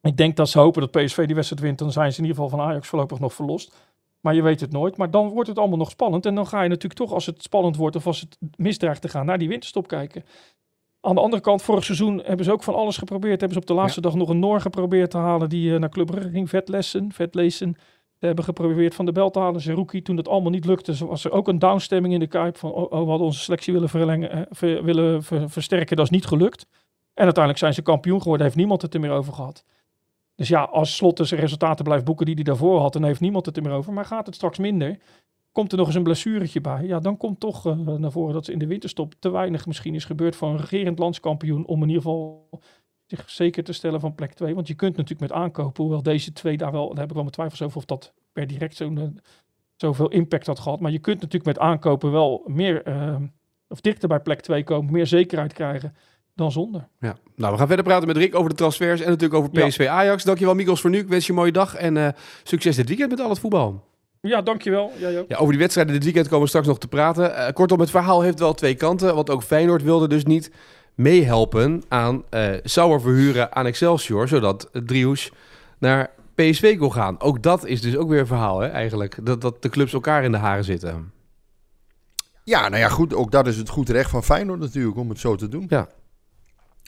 [0.04, 1.78] ik denk dat ze hopen dat PSV die wedstrijd wint.
[1.78, 3.76] Dan zijn ze in ieder geval van Ajax voorlopig nog verlost.
[4.20, 4.96] Maar je weet het nooit.
[4.96, 6.26] Maar dan wordt het allemaal nog spannend.
[6.26, 9.08] En dan ga je natuurlijk toch, als het spannend wordt of als het misdraagt te
[9.08, 10.24] gaan, naar die winterstop kijken.
[11.00, 13.40] Aan de andere kant, vorig seizoen hebben ze ook van alles geprobeerd.
[13.40, 15.88] Hebben ze op de laatste dag nog een Noor geprobeerd te halen die eh, naar
[15.88, 16.48] Club Brugge ging.
[16.48, 17.76] Vetlessen, Vetlezen.
[18.18, 19.60] Ze hebben geprobeerd van de bel te halen.
[19.60, 22.56] Zerouki, toen dat allemaal niet lukte, was er ook een downstemming in de Kuip.
[22.56, 25.96] Van, oh, oh, we hadden onze selectie willen, verlengen, eh, ver- willen ver- versterken.
[25.96, 26.66] Dat is niet gelukt.
[27.14, 28.46] En uiteindelijk zijn ze kampioen geworden.
[28.46, 29.64] Heeft niemand het er meer over gehad.
[30.34, 33.46] Dus ja, als Slot dus resultaten blijft boeken die hij daarvoor had, dan heeft niemand
[33.46, 33.92] het er meer over.
[33.92, 34.98] Maar gaat het straks minder,
[35.52, 36.84] komt er nog eens een blessuretje bij.
[36.84, 39.94] Ja, dan komt toch eh, naar voren dat ze in de winterstop te weinig misschien
[39.94, 41.66] is gebeurd voor een regerend landskampioen.
[41.66, 42.48] Om in ieder geval
[43.06, 44.54] zich zeker te stellen van plek 2.
[44.54, 47.22] Want je kunt natuurlijk met aankopen, hoewel deze twee daar wel, daar heb ik wel
[47.22, 49.04] mijn twijfels over of dat per direct zo'n, eh,
[49.76, 50.80] zoveel impact had gehad.
[50.80, 53.16] Maar je kunt natuurlijk met aankopen wel meer, eh,
[53.68, 55.94] of dichter bij plek 2 komen, meer zekerheid krijgen
[56.34, 56.88] dan zonder.
[57.00, 57.16] Ja.
[57.36, 59.66] Nou, we gaan verder praten met Rick over de transfers en natuurlijk over Ja.
[59.66, 60.24] PSV Ajax.
[60.24, 60.98] Dankjewel, Mikos, voor nu.
[60.98, 62.08] Ik wens je een mooie dag en eh,
[62.42, 63.84] succes dit weekend met al het voetbal.
[64.20, 64.92] Ja, dankjewel.
[64.98, 65.28] Jij ook.
[65.28, 67.36] Ja, over die wedstrijden dit weekend komen we straks nog te praten.
[67.36, 69.14] Eh, kortom, het verhaal heeft wel twee kanten.
[69.14, 70.50] Want ook Feyenoord wilde dus niet
[70.94, 74.28] meehelpen aan eh Sauer verhuren aan Excelsior.
[74.28, 75.32] Zodat Drius
[75.78, 77.20] naar PSV kon gaan.
[77.20, 79.18] Ook dat is dus ook weer een verhaal, hè, eigenlijk.
[79.22, 81.12] Dat, dat de clubs elkaar in de haren zitten.
[82.44, 83.14] Ja, nou ja, goed.
[83.14, 85.66] Ook dat is het goed recht van Feyenoord natuurlijk om het zo te doen.
[85.68, 85.88] Ja.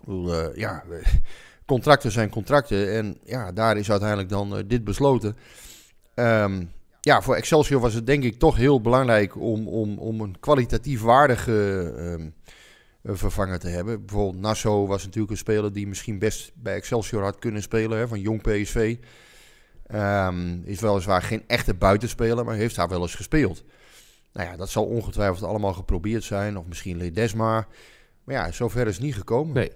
[0.06, 0.82] Eh, ja,
[1.66, 2.92] contracten zijn contracten.
[2.92, 5.36] En ja, daar is uiteindelijk dan eh, dit besloten.
[6.14, 6.64] Ehm,
[7.00, 11.00] ja, voor Excelsior was het denk ik toch heel belangrijk om, om, om een kwalitatief
[11.00, 12.28] waardige ehm,
[13.02, 14.04] eh, vervanger te hebben.
[14.06, 17.98] Bijvoorbeeld Nasso was natuurlijk een speler die misschien best bij Excelsior had kunnen spelen.
[17.98, 18.96] Hè, van jong PSV.
[19.86, 23.64] Ehm, is weliswaar geen echte buitenspeler, maar heeft daar wel eens gespeeld.
[24.32, 26.58] Nou ja, dat zal ongetwijfeld allemaal geprobeerd zijn.
[26.58, 27.66] Of misschien Ledesma.
[28.26, 29.54] Maar ja, zover is het niet gekomen.
[29.54, 29.70] Nee.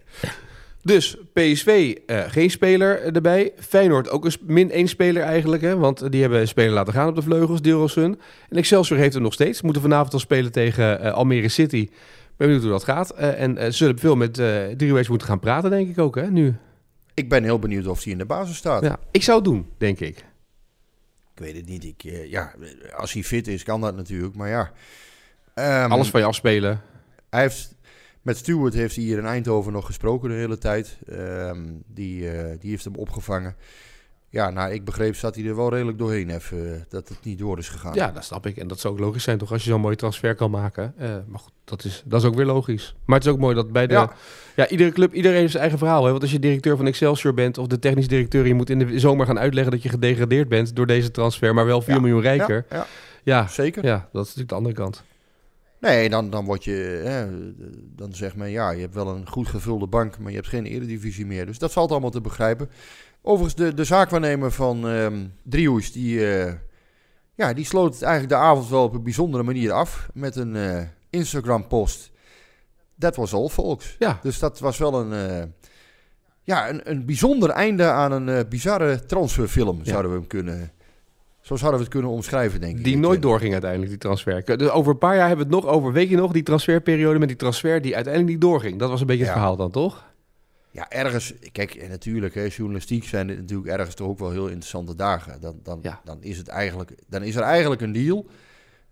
[0.83, 3.53] Dus PSV eh, geen speler erbij.
[3.59, 5.63] Feyenoord ook een min één speler eigenlijk.
[5.63, 8.21] Hè, want die hebben een speler laten gaan op de vleugels, Dilrosun.
[8.49, 9.63] En Excelsior heeft hem nog steeds.
[9.63, 11.89] Moeten vanavond al spelen tegen eh, Almere City.
[12.37, 13.11] Ben benieuwd hoe dat gaat.
[13.11, 16.55] Eh, en zullen veel met uh, moeten gaan praten, denk ik ook, hè, nu.
[17.15, 18.83] Ik ben heel benieuwd of hij in de basis staat.
[18.83, 20.19] Ja, ik zou het doen, denk ik.
[21.35, 21.85] Ik weet het niet.
[21.85, 22.53] Ik, ja,
[22.97, 24.35] als hij fit is, kan dat natuurlijk.
[24.35, 24.73] Maar ja.
[25.55, 26.81] Ehm, Alles van je afspelen.
[27.31, 27.75] Hij heeft,
[28.23, 30.99] met Stewart heeft hij hier in Eindhoven nog gesproken de hele tijd.
[31.09, 33.57] Ehm, die, eh, die heeft hem opgevangen.
[34.33, 37.39] Ja, nou, ik begreep zat hij er wel redelijk doorheen even, eh, dat het niet
[37.39, 37.95] door is gegaan.
[37.95, 38.57] Ja, dat snap ik.
[38.57, 40.95] En dat zou ook logisch zijn, toch, als je zo'n mooie transfer kan maken.
[40.99, 42.95] Eh, maar goed, dat is, dat is ook weer logisch.
[43.05, 43.95] Maar het is ook mooi dat bij de...
[43.95, 44.13] Ja,
[44.57, 44.69] Ja.
[44.69, 46.05] iedere club, iedereen heeft zijn eigen verhaal.
[46.05, 46.11] Hè?
[46.11, 48.47] Want als je directeur van Excelsior bent of de technisch directeur...
[48.47, 51.55] je moet in de zomer gaan uitleggen dat je gedegradeerd bent door deze transfer...
[51.55, 52.01] maar wel 4 Ja.
[52.01, 52.67] miljoen rijker.
[52.71, 52.87] Ja, ja,
[53.23, 53.85] Ja, zeker.
[53.85, 55.03] ja, dat is natuurlijk de andere kant.
[55.81, 57.29] Nee, dan, dan word je, hè,
[57.95, 60.67] dan zegt men ja, je hebt wel een goed gevulde bank, maar je hebt geen
[60.67, 61.47] eredivisie meer.
[61.47, 62.71] Dus dat valt allemaal te begrijpen.
[63.23, 64.87] Overigens, de, de zaakwaarnemer van
[65.43, 66.53] Driehoes, die, eh,
[67.35, 70.83] ja, die sloot eigenlijk de avond wel op een bijzondere manier af met een eh,
[71.11, 72.11] Instagram-post.
[72.95, 73.97] Dat was all, folks.
[73.99, 75.47] Ja, Dus dat was wel een, eh,
[76.43, 80.73] ja, een, een bijzonder einde aan een bizarre transferfilm, zouden we hem kunnen...
[81.41, 82.85] Zo zouden we het kunnen omschrijven, denk ik.
[82.85, 84.57] die nooit eh, doorging uiteindelijk, die transfer.
[84.59, 87.19] Dus over een paar jaar hebben we het nog over, weet je nog, die transferperiode
[87.19, 88.79] met die transfer die uiteindelijk niet doorging.
[88.79, 89.39] Dat was een beetje het Ja.
[89.39, 90.09] verhaal dan, toch?
[90.71, 94.47] Ja, ergens, kijk, en natuurlijk, hè, journalistiek zijn het natuurlijk ergens toch ook wel heel
[94.47, 95.41] interessante dagen.
[95.41, 96.01] Dan, dan, Ja.
[96.05, 98.27] dan, is, het eigenlijk, dan is er eigenlijk een deal.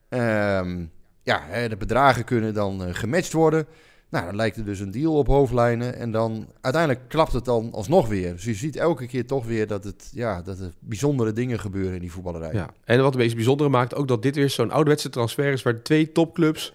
[0.09, 0.85] Ehm,
[1.23, 3.67] ja, hè, de bedragen kunnen dan eh, gematcht worden.
[4.11, 5.95] Nou, dan lijkt er dus een deal op hoofdlijnen.
[5.95, 8.33] En dan uiteindelijk klapt het dan alsnog weer.
[8.33, 11.95] Dus je ziet elke keer toch weer dat, het, ja, dat er bijzondere dingen gebeuren
[11.95, 12.53] in die voetballerij.
[12.53, 12.71] Ja.
[12.85, 15.63] En wat het meest bijzondere maakt, ook dat dit weer zo'n ouderwetse transfer is...
[15.63, 16.73] waar twee topclubs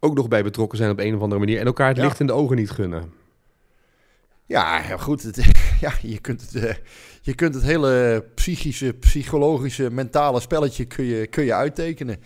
[0.00, 1.58] ook nog bij betrokken zijn op een of andere manier...
[1.60, 2.02] en elkaar het Ja.
[2.02, 3.12] licht in de ogen niet gunnen.
[4.46, 5.22] Ja, ja, goed.
[5.22, 5.36] Het,
[5.80, 6.74] ja, je, kunt het, eh,
[7.22, 12.16] je kunt het hele psychische, psychologische, mentale spelletje kun je, kun je uittekenen.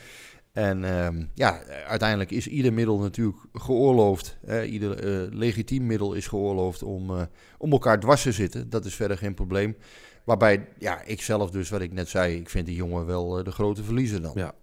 [0.53, 4.37] En ehm, ja, uiteindelijk is ieder middel natuurlijk geoorloofd.
[4.47, 7.23] Hè, ieder eh, legitiem middel is geoorloofd om, eh,
[7.59, 8.71] om elkaar dwars te zitten.
[8.71, 9.77] Dat is verder geen probleem.
[10.25, 13.45] Waarbij, ja, ik zelf dus, wat ik net zei, ik vind die jongen wel eh,
[13.45, 14.33] de grote verliezer dan.
[14.35, 14.55] Ja.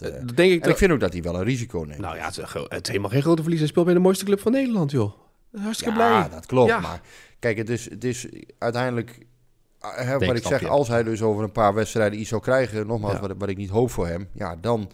[0.00, 2.00] Want, Dat denk ik en dat- ik vind ook dat hij wel een risico neemt.
[2.00, 3.60] Nou ja, het is, het is helemaal geen grote verlies.
[3.60, 5.12] Hij speelt bij de mooiste club van Nederland, joh.
[5.56, 6.30] Hartstikke ja, blij.
[6.30, 6.68] dat klopt.
[6.70, 6.80] Ja.
[6.80, 7.00] Maar
[7.38, 8.26] kijk, het is, het is
[8.58, 9.18] uiteindelijk
[9.80, 13.12] hè, wat ik zeg, als hij dus over een paar wedstrijden iets zou krijgen, nogmaals,
[13.14, 13.20] Ja.
[13.20, 14.90] wat, wat ik niet hoop voor hem, ja, dan,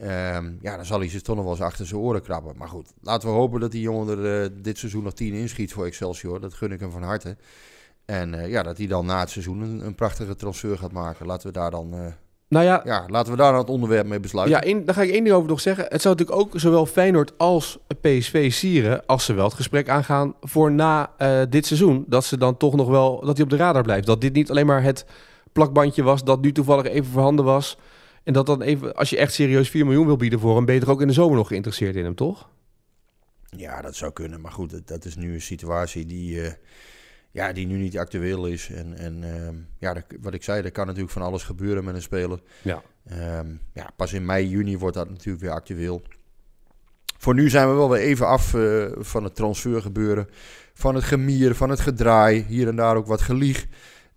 [0.00, 2.56] ehm, ja, dan zal hij zich toch nog wel eens achter zijn oren krabben.
[2.56, 5.72] Maar goed, laten we hopen dat die jongen er eh, dit seizoen nog 10 inschiet
[5.72, 6.40] voor Excelsior.
[6.40, 7.36] Dat gun ik hem van harte.
[8.04, 11.26] En eh, ja, dat hij dan na het seizoen een, een prachtige transfer gaat maken.
[11.26, 12.06] Laten we daar dan, eh,
[12.48, 14.56] Nou ja, ja, laten we daar dan het onderwerp mee besluiten.
[14.56, 15.84] Ja, één- daar ga ik één ding over nog zeggen.
[15.88, 19.06] Het zou natuurlijk ook zowel Feyenoord als PSV sieren...
[19.06, 21.10] als ze wel het gesprek aangaan voor na
[21.48, 22.04] dit seizoen...
[22.06, 24.06] dat ze dan toch nog wel, dat hij op de radar blijft.
[24.06, 25.04] Dat dit niet alleen maar het
[25.52, 26.24] plakbandje was...
[26.24, 27.78] dat nu toevallig even voorhanden was...
[28.28, 30.64] en dat dan even, als je echt serieus 4 miljoen wil bieden voor hem...
[30.64, 32.48] ben je toch ook in de zomer nog geïnteresseerd in hem, toch?
[33.56, 34.40] Ja, dat zou kunnen.
[34.40, 36.52] Maar goed, dat, dat is nu een situatie die, eh,
[37.30, 38.70] ja, die nu niet actueel is.
[38.70, 41.94] En, en ehm, ja, dat- wat ik zei, er kan natuurlijk van alles gebeuren met
[41.94, 42.40] een speler.
[42.62, 42.82] Ja.
[43.06, 46.02] Ehm, ja, pas in mei, juni wordt dat natuurlijk weer actueel.
[47.18, 50.28] Voor nu zijn we wel weer even af eh, van het transfergebeuren.
[50.74, 52.44] Van het gemier, van het gedraai.
[52.48, 53.66] Hier en daar ook wat gelieg.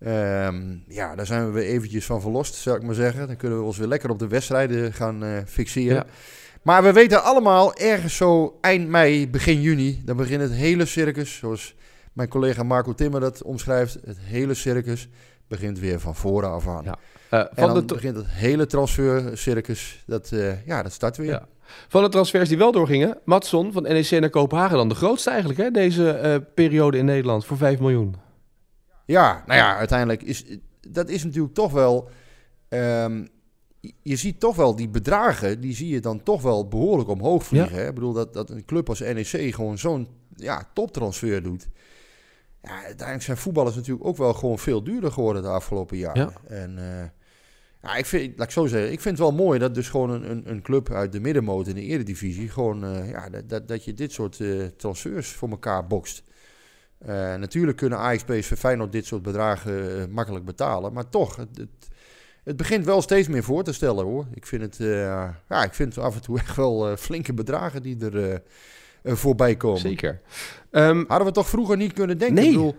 [0.04, 3.26] Ehm, ja, daar zijn we weer eventjes van verlost, zou ik maar zeggen.
[3.26, 5.94] Dan kunnen we ons weer lekker op de wedstrijden gaan eh, fixeren.
[5.94, 6.04] Ja.
[6.62, 10.02] Maar we weten allemaal, ergens zo eind mei, begin juni...
[10.04, 11.74] dan begint het hele circus, zoals
[12.12, 13.98] mijn collega Marco Timmer dat omschrijft...
[14.04, 15.08] het hele circus
[15.48, 16.84] begint weer van voren af aan.
[16.84, 16.98] Ja.
[17.28, 21.16] Eh, En van, dan de tra- begint het hele transfercircus, dat, eh, ja, dat start
[21.16, 21.30] weer.
[21.30, 21.46] Ja.
[21.88, 23.18] van de transfers die wel doorgingen...
[23.24, 25.60] Matson van NEC naar Kopenhagen dan de grootste eigenlijk...
[25.60, 28.16] Hè, deze periode in Nederland voor 5 miljoen.
[29.06, 30.44] Ja, nou ja, uiteindelijk is
[30.88, 32.08] dat is natuurlijk toch wel.
[32.68, 33.24] ehm,
[34.02, 37.76] je ziet toch wel die bedragen, die zie je dan toch wel behoorlijk omhoog vliegen.
[37.76, 37.88] Hè?
[37.88, 41.68] Ik bedoel dat, dat een club als NEC gewoon zo'n ja, toptransfer doet.
[42.62, 46.32] Ja, uiteindelijk zijn voetballers natuurlijk ook wel gewoon veel duurder geworden de afgelopen jaren.
[46.48, 46.56] Ja.
[46.56, 47.08] En eh,
[47.82, 50.10] ja, ik vind, laat ik zo zeggen, ik vind het wel mooi dat dus gewoon
[50.10, 53.68] een, een, een club uit de middenmoot in de eredivisie gewoon, eh, ja, dat, dat,
[53.68, 56.22] dat je dit soort eh, transfers voor elkaar bokst.
[57.06, 60.92] Eh, natuurlijk kunnen Ajax, PSV, Feyenoord dit soort bedragen eh, makkelijk betalen.
[60.92, 61.88] Maar toch, het, het,
[62.44, 64.26] het begint wel steeds meer voor te stellen hoor.
[64.34, 67.82] Ik vind het, eh, ja, ik vind het af en toe echt wel flinke bedragen
[67.82, 68.42] die er
[69.16, 69.80] voorbij komen.
[69.80, 70.20] Zeker.
[70.70, 72.36] Ehm, Hadden we toch vroeger niet kunnen denken?
[72.36, 72.46] Nee.
[72.46, 72.74] Ik bedoel,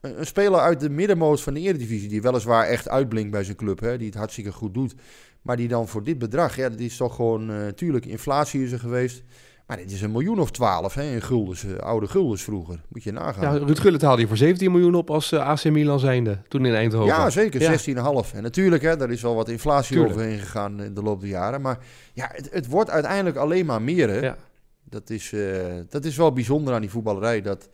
[0.00, 2.08] een, een speler uit de middenmoot van de Eredivisie...
[2.08, 3.80] die weliswaar echt uitblinkt bij zijn club...
[3.80, 4.94] Hè, die het hartstikke goed doet...
[5.42, 6.56] maar die dan voor dit bedrag...
[6.56, 7.50] ja, dat is toch gewoon...
[7.50, 9.22] eh tuurlijk, inflatie is er geweest...
[9.70, 12.80] maar dit is een miljoen of twaalf hè, in guldens, eh, oude guldens vroeger.
[12.88, 13.54] Moet je nagaan.
[13.54, 16.38] ja, Ruud Gullit haalde je voor 17 miljoen op als eh, AC Milan zijnde.
[16.48, 17.06] Toen in Eindhoven.
[17.06, 17.60] Ja, zeker.
[17.60, 17.78] Ja.
[18.24, 18.34] 16,5.
[18.34, 20.14] En natuurlijk, hè, daar is wel wat inflatie Tuurlijk.
[20.14, 21.60] overheen gegaan in de loop der jaren.
[21.60, 21.78] Maar
[22.12, 24.08] ja, het, het wordt uiteindelijk alleen maar meer.
[24.08, 24.18] Hè?
[24.20, 24.36] Ja.
[24.84, 25.40] Dat, is, eh,
[25.88, 27.42] dat is wel bijzonder aan die voetballerij.
[27.42, 27.68] Dat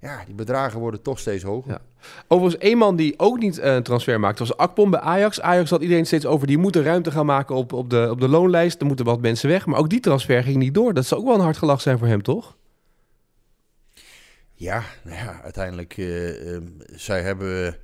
[0.00, 1.70] ja, die bedragen worden toch steeds hoger.
[1.70, 1.80] Ja.
[2.28, 5.40] Overigens, één man die ook niet eh, een transfer maakte, was Akpom bij Ajax.
[5.40, 8.28] Ajax had iedereen steeds over, die moeten ruimte gaan maken op, op, de, op de
[8.28, 8.80] loonlijst.
[8.80, 9.66] Er moeten wat mensen weg.
[9.66, 10.94] Maar ook die transfer ging niet door.
[10.94, 12.56] Dat zou ook wel een hard gelach zijn voor hem, toch?
[14.54, 17.76] Ja, nou ja uiteindelijk, eh, ehm, zij, hebben,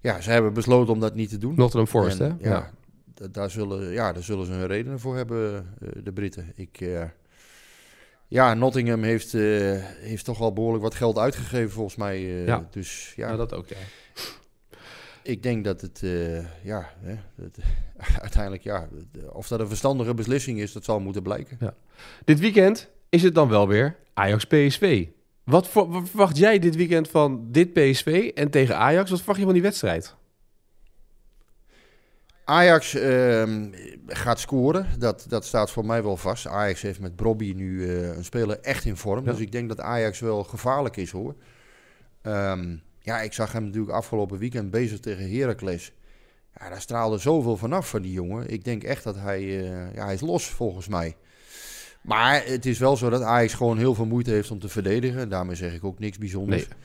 [0.00, 1.54] ja, zij hebben besloten om dat niet te doen.
[1.56, 2.48] Nottingham Forest, En, hè?
[2.50, 2.70] Ja,
[3.14, 6.52] da- Daar, zullen, ja, daar zullen ze hun redenen voor hebben, eh, de Britten.
[6.54, 6.80] Ik,
[8.28, 9.40] ja, Nottingham heeft, eh,
[10.00, 12.16] heeft toch al behoorlijk wat geld uitgegeven volgens mij.
[12.16, 12.68] eh, Ja.
[12.70, 13.76] Dus ja, Ja, dat ook, ja.
[15.22, 17.58] ik denk dat het, eh, ja, hè, het,
[18.22, 18.88] uiteindelijk, ja,
[19.32, 21.58] of dat een verstandige beslissing is, dat zal moeten blijken.
[22.24, 25.06] Dit weekend is het dan wel weer Ajax-PSV.
[25.44, 29.10] Wat, wat verwacht jij dit weekend van dit PSV en tegen Ajax?
[29.10, 30.14] Wat verwacht je van die wedstrijd?
[32.48, 33.72] Ajax ehm,
[34.06, 36.46] gaat scoren, dat, dat staat voor mij wel vast.
[36.46, 39.24] Ajax heeft met Brobby nu eh, een speler echt in vorm.
[39.24, 39.30] Ja.
[39.30, 41.34] Dus ik denk dat Ajax wel gevaarlijk is hoor.
[42.22, 45.92] Ehm, ja, ik zag hem natuurlijk afgelopen weekend bezig tegen Heracles.
[46.58, 48.48] Ja, daar straalde zoveel vanaf van die jongen.
[48.48, 51.16] Ik denk echt dat hij, eh, ja, hij is los volgens mij.
[52.02, 55.28] Maar het is wel zo dat Ajax gewoon heel veel moeite heeft om te verdedigen.
[55.28, 56.68] Daarmee zeg ik ook niks bijzonders.
[56.68, 56.78] Nee.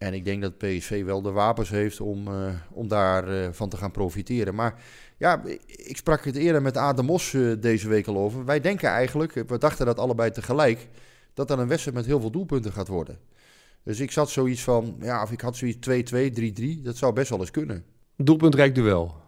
[0.00, 3.76] En ik denk dat PSV wel de wapens heeft om, eh, om daarvan van te
[3.76, 4.54] gaan profiteren.
[4.54, 4.82] Maar
[5.16, 8.44] ja, ik sprak het eerder met Adam Mos eh, deze week al over.
[8.44, 10.88] Wij denken eigenlijk, we dachten dat allebei tegelijk,
[11.34, 13.18] dat dat een wedstrijd met heel veel doelpunten gaat worden.
[13.82, 16.82] Dus ik zat zoiets van, ja, of ik had zoiets 2-2, 3-3.
[16.82, 17.84] Dat zou best wel eens kunnen.
[18.16, 19.19] Doelpuntrijk duel.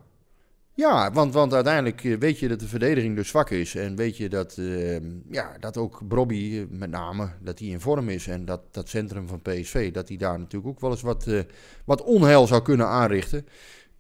[0.75, 3.75] Ja, want, want uiteindelijk eh, weet je dat de verdediging dus zwak is.
[3.75, 7.81] En weet je dat, eh, ja, dat ook Brobby eh, met name dat hij in
[7.81, 8.27] vorm is.
[8.27, 11.41] En dat dat centrum van PSV, dat hij daar natuurlijk ook wel eens wat, eh,
[11.85, 13.47] wat onheil zou kunnen aanrichten.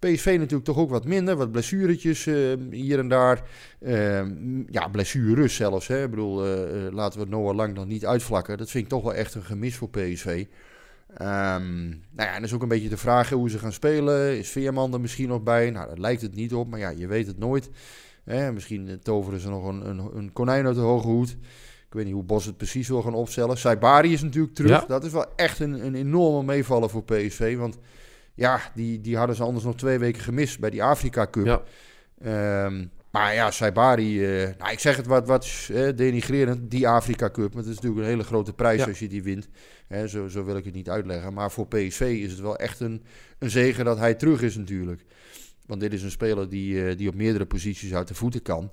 [0.03, 2.35] PSV natuurlijk toch ook wat minder, wat blessuretjes eh,
[2.71, 3.43] hier en daar.
[3.79, 4.27] Eh,
[4.71, 5.87] ja, blessures zelfs.
[5.87, 6.03] Hè.
[6.05, 6.43] Ik bedoel,
[6.93, 8.59] laten we Noah Lang nog niet uitvlakken.
[8.59, 10.47] Dat vind ik toch wel echt een gemis voor PSV.
[11.17, 11.99] Ehm, nou
[12.29, 14.39] ja, en dat is ook een beetje de vraag hoe ze gaan spelen.
[14.39, 15.71] Is Veerman er misschien nog bij?
[15.71, 17.71] Nou, daar lijkt het niet op, maar ja, je weet het nooit.
[18.53, 21.31] Misschien toveren ze nog een, een, een konijn uit de hoge hoed.
[21.87, 23.59] Ik weet niet hoe Bos het precies wil gaan opstellen.
[23.59, 24.71] Saibari is natuurlijk terug.
[24.71, 24.85] Ja.
[24.87, 27.57] Dat is wel echt een, een enorme meevaller voor PSV.
[27.57, 27.79] Want
[28.35, 31.47] Ja, die, die hadden ze anders nog twee weken gemist bij die Afrika Cup.
[31.47, 31.63] Ja.
[32.23, 37.31] Ehm, maar ja, Saibari, eh, nou, ik zeg het wat, wat eh, denigrerend, die Afrika
[37.31, 37.55] Cup.
[37.55, 38.87] Maar het is natuurlijk een hele grote prijs Ja.
[38.87, 39.49] als je die wint.
[39.87, 41.33] Hè, zo, zo wil ik het niet uitleggen.
[41.35, 43.05] Maar voor PSV is het wel echt een,
[43.39, 45.05] een zegen dat hij terug is natuurlijk.
[45.67, 48.73] Want dit is een speler die, eh, die op meerdere posities uit de voeten kan.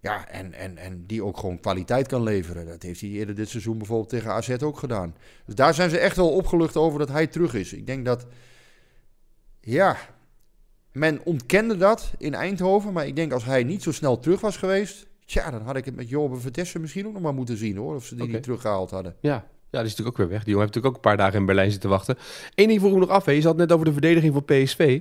[0.00, 2.66] Ja, en, en, en die ook gewoon kwaliteit kan leveren.
[2.66, 5.14] Dat heeft hij eerder dit seizoen bijvoorbeeld tegen AZ ook gedaan.
[5.46, 7.72] Dus daar zijn ze echt wel opgelucht over dat hij terug is.
[7.72, 8.26] Ik denk dat,
[9.60, 9.96] ja,
[10.92, 12.92] men ontkende dat in Eindhoven.
[12.92, 15.08] Maar ik denk als hij niet zo snel terug was geweest...
[15.24, 17.94] Tja, dan had ik het met Jobe Vertessen misschien ook nog maar moeten zien hoor.
[17.94, 19.14] Of ze die niet teruggehaald hadden.
[19.20, 19.30] Ja.
[19.30, 20.44] ja, die is natuurlijk ook weer weg.
[20.44, 22.16] Die jongen heeft natuurlijk ook een paar dagen in Berlijn zitten wachten.
[22.54, 23.24] Eén ding vroeg ik me nog af.
[23.24, 23.32] Hè.
[23.32, 25.00] Je zat net over de verdediging van PSV.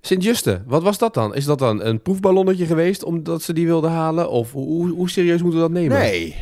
[0.00, 1.34] Sint-Juste, wat was dat dan?
[1.34, 4.30] Is dat dan een proefballonnetje geweest omdat ze die wilden halen?
[4.30, 5.98] Of hoe, hoe, hoe serieus moeten we dat nemen?
[5.98, 6.36] Nee.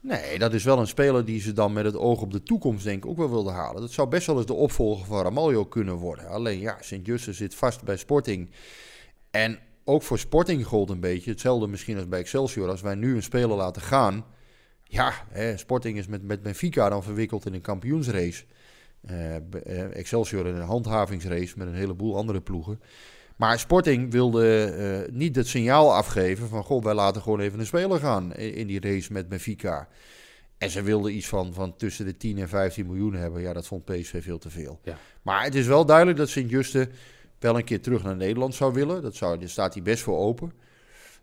[0.00, 2.84] Nee, dat is wel een speler die ze dan met het oog op de toekomst
[2.84, 3.80] denk ik ook wel wilden halen.
[3.80, 6.28] Dat zou best wel eens de opvolger van Ramaljo kunnen worden.
[6.28, 8.50] Alleen ja, Sint-Juste zit vast bij Sporting.
[9.30, 12.68] En ook voor Sporting gold een beetje hetzelfde misschien als bij Excelsior.
[12.68, 14.24] Als wij nu een speler laten gaan.
[14.84, 18.44] Ja, hè, Sporting is met, met Benfica dan verwikkeld in een kampioensrace.
[19.00, 22.80] Eh, eh, Excelsior in een handhavingsrace met een heleboel andere ploegen.
[23.38, 26.62] Maar Sporting wilde eh, niet het signaal afgeven van...
[26.62, 29.88] goh, wij laten gewoon even een speler gaan in, in die race met Benfica.
[30.58, 33.40] En ze wilden iets van, van tussen de 10 en 15 miljoen hebben.
[33.40, 34.80] Ja, dat vond PSV veel te veel.
[34.82, 34.98] Ja.
[35.22, 36.88] Maar het is wel duidelijk dat Sint-Juste
[37.38, 39.02] wel een keer terug naar Nederland zou willen.
[39.02, 40.52] Dat zou, daar staat hij best voor open.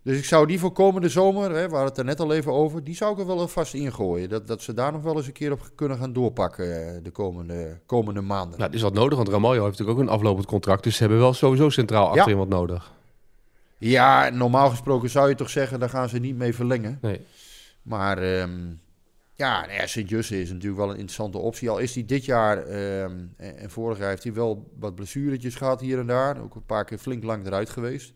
[0.06, 2.52] Dus ik zou die voor komende zomer, hè, we hadden het er net al even
[2.52, 2.84] over...
[2.84, 4.30] die zou ik er wel vast ingooien.
[4.30, 7.12] Dat, dat ze daar nog wel eens een keer op kunnen gaan doorpakken eh, de
[7.12, 8.58] komende, komende maanden.
[8.60, 10.84] Nou, dat is wat nodig, want Ramaljo heeft natuurlijk ook een aflopend contract.
[10.84, 12.94] Dus ze hebben wel sowieso centraal achterin wat nodig.
[13.78, 16.98] Ja, normaal gesproken zou je toch zeggen, daar gaan ze niet mee verlengen.
[17.02, 17.22] Nee.
[17.82, 18.60] Maar ehm,
[19.34, 21.70] ja, nou ja Sint-Juste is natuurlijk wel een interessante optie.
[21.70, 25.56] Al is hij dit jaar ehm, en, en vorig jaar heeft hij wel wat blessuretjes
[25.56, 26.42] gehad hier en daar.
[26.42, 28.14] Ook een paar keer flink lang eruit geweest.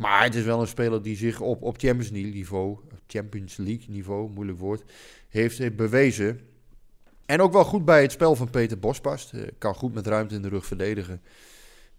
[0.00, 3.84] Maar het is wel een speler die zich op, op Champions League niveau, Champions League
[3.88, 4.82] niveau, moeilijk woord,
[5.28, 6.40] heeft, heeft bewezen.
[7.26, 9.32] En ook wel goed bij het spel van Peter Bos past.
[9.32, 11.20] Eh, kan goed met ruimte in de rug verdedigen.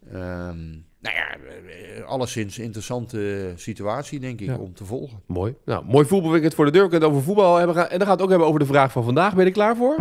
[0.07, 4.57] Ehm, nou ja, eh, alleszins interessante situatie, denk ik, Ja.
[4.57, 5.21] om te volgen.
[5.25, 5.55] Mooi.
[5.65, 6.83] Nou, mooi voetbalweekend voor de deur.
[6.83, 7.75] We kunnen het over voetbal hebben.
[7.75, 7.87] gaan.
[7.87, 9.31] En dan gaat het ook hebben over de vraag van vandaag.
[9.31, 9.95] Ben je er klaar voor?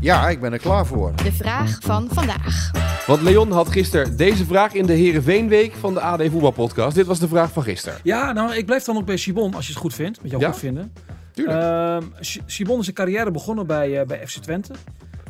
[0.00, 1.12] Ja, ik ben er klaar voor.
[1.16, 2.70] De vraag van vandaag.
[3.06, 6.94] Want Leon had gisteren deze vraag in de Herenveenweek van de AD Voetbalpodcast.
[6.94, 7.98] Dit was de vraag van gisteren.
[8.02, 10.22] Ja, nou, ik blijf dan ook bij Sibon, als je het goed vindt.
[10.22, 10.50] Met jou Ja?
[10.50, 10.92] goed vinden.
[11.32, 11.58] Tuurlijk.
[11.58, 12.02] Ehm,
[12.46, 14.72] Sibon is zijn carrière begonnen bij, eh, bij FC Twente.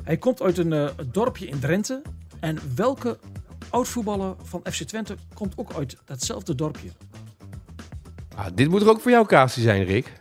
[0.05, 2.03] Hij komt uit een eh, dorpje in Drenthe.
[2.41, 3.19] En welke
[3.71, 6.89] oud-voetballer van FC Twente komt ook uit datzelfde dorpje?
[8.37, 10.13] Ah, dit moet er ook voor jou, Kasi, zijn, Rick.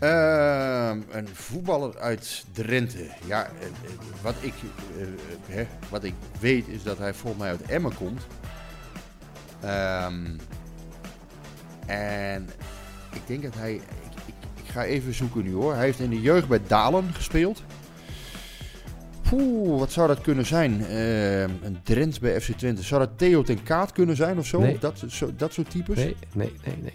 [0.00, 3.06] Ehm, een voetballer uit Drenthe.
[3.26, 3.72] Ja, eh, eh,
[4.22, 4.54] wat ik,
[4.98, 8.26] eh, hè, wat ik weet is dat hij volgens mij uit Emmen komt.
[9.60, 10.26] Ehm,
[11.86, 12.48] en
[13.12, 13.74] ik denk dat hij...
[13.74, 13.82] Ik,
[14.26, 14.34] ik,
[14.64, 15.74] ik ga even zoeken nu hoor.
[15.74, 17.62] Hij heeft in de jeugd bij Dalen gespeeld.
[19.22, 20.86] Poeh, wat zou dat kunnen zijn?
[20.86, 22.82] Ehm, een Drent bij FC Twente.
[22.82, 24.60] Zou dat Theo ten Kaat kunnen zijn of zo?
[24.60, 24.74] Nee.
[24.74, 25.96] Of dat, zo, dat soort types?
[25.96, 26.94] Nee, nee, nee, nee.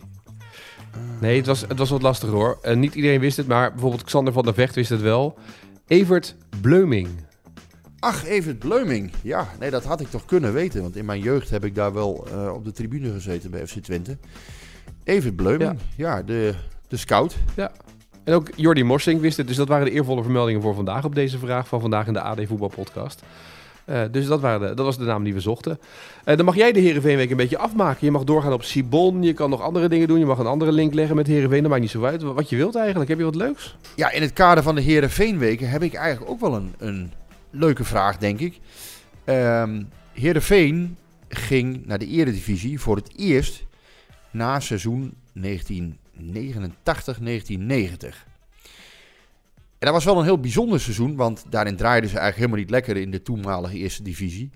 [1.19, 2.57] Nee, het was, het was wat lastiger hoor.
[2.61, 5.37] En niet iedereen wist het, maar bijvoorbeeld Xander van der Vecht wist het wel.
[5.87, 7.07] Evert Bleuming.
[7.99, 9.11] Ach, Evert Bleuming.
[9.21, 10.81] Ja, nee, dat had ik toch kunnen weten.
[10.81, 13.77] Want in mijn jeugd heb ik daar wel eh, op de tribune gezeten bij FC
[13.77, 14.17] Twente.
[15.03, 16.53] Evert Bleuming, ja, de,
[16.87, 17.37] de scout.
[18.23, 19.47] En ook Jordi Morsing wist het.
[19.47, 22.21] Dus dat waren de eervolle vermeldingen voor vandaag op deze vraag van vandaag in de
[22.21, 23.23] AD Voetbalpodcast.
[23.85, 25.79] Eh dus dat, waren de, dat was de naam die we zochten.
[26.23, 28.05] Eh, dan mag jij de Heerenveenweek een beetje afmaken.
[28.05, 29.23] Je mag doorgaan op Sibon.
[29.23, 30.19] Je kan nog andere dingen doen.
[30.19, 31.61] Je mag een andere link leggen met Heerenveen.
[31.61, 32.21] Dat maakt niet zo uit.
[32.21, 33.09] Wat je wilt eigenlijk.
[33.09, 33.75] Heb je wat leuks?
[33.95, 37.11] Ja, in het kader van de Heerenveenweken heb ik eigenlijk ook wel een, een
[37.49, 38.59] leuke vraag, denk ik.
[39.23, 39.81] Ehm
[40.15, 43.63] Heerenveen ging naar de eredivisie voor het eerst
[44.31, 45.43] na seizoen 1989-1990.
[49.85, 53.03] Dat was wel een heel bijzonder seizoen, want daarin draaiden ze eigenlijk helemaal niet lekker
[53.03, 54.49] in de toenmalige eerste divisie.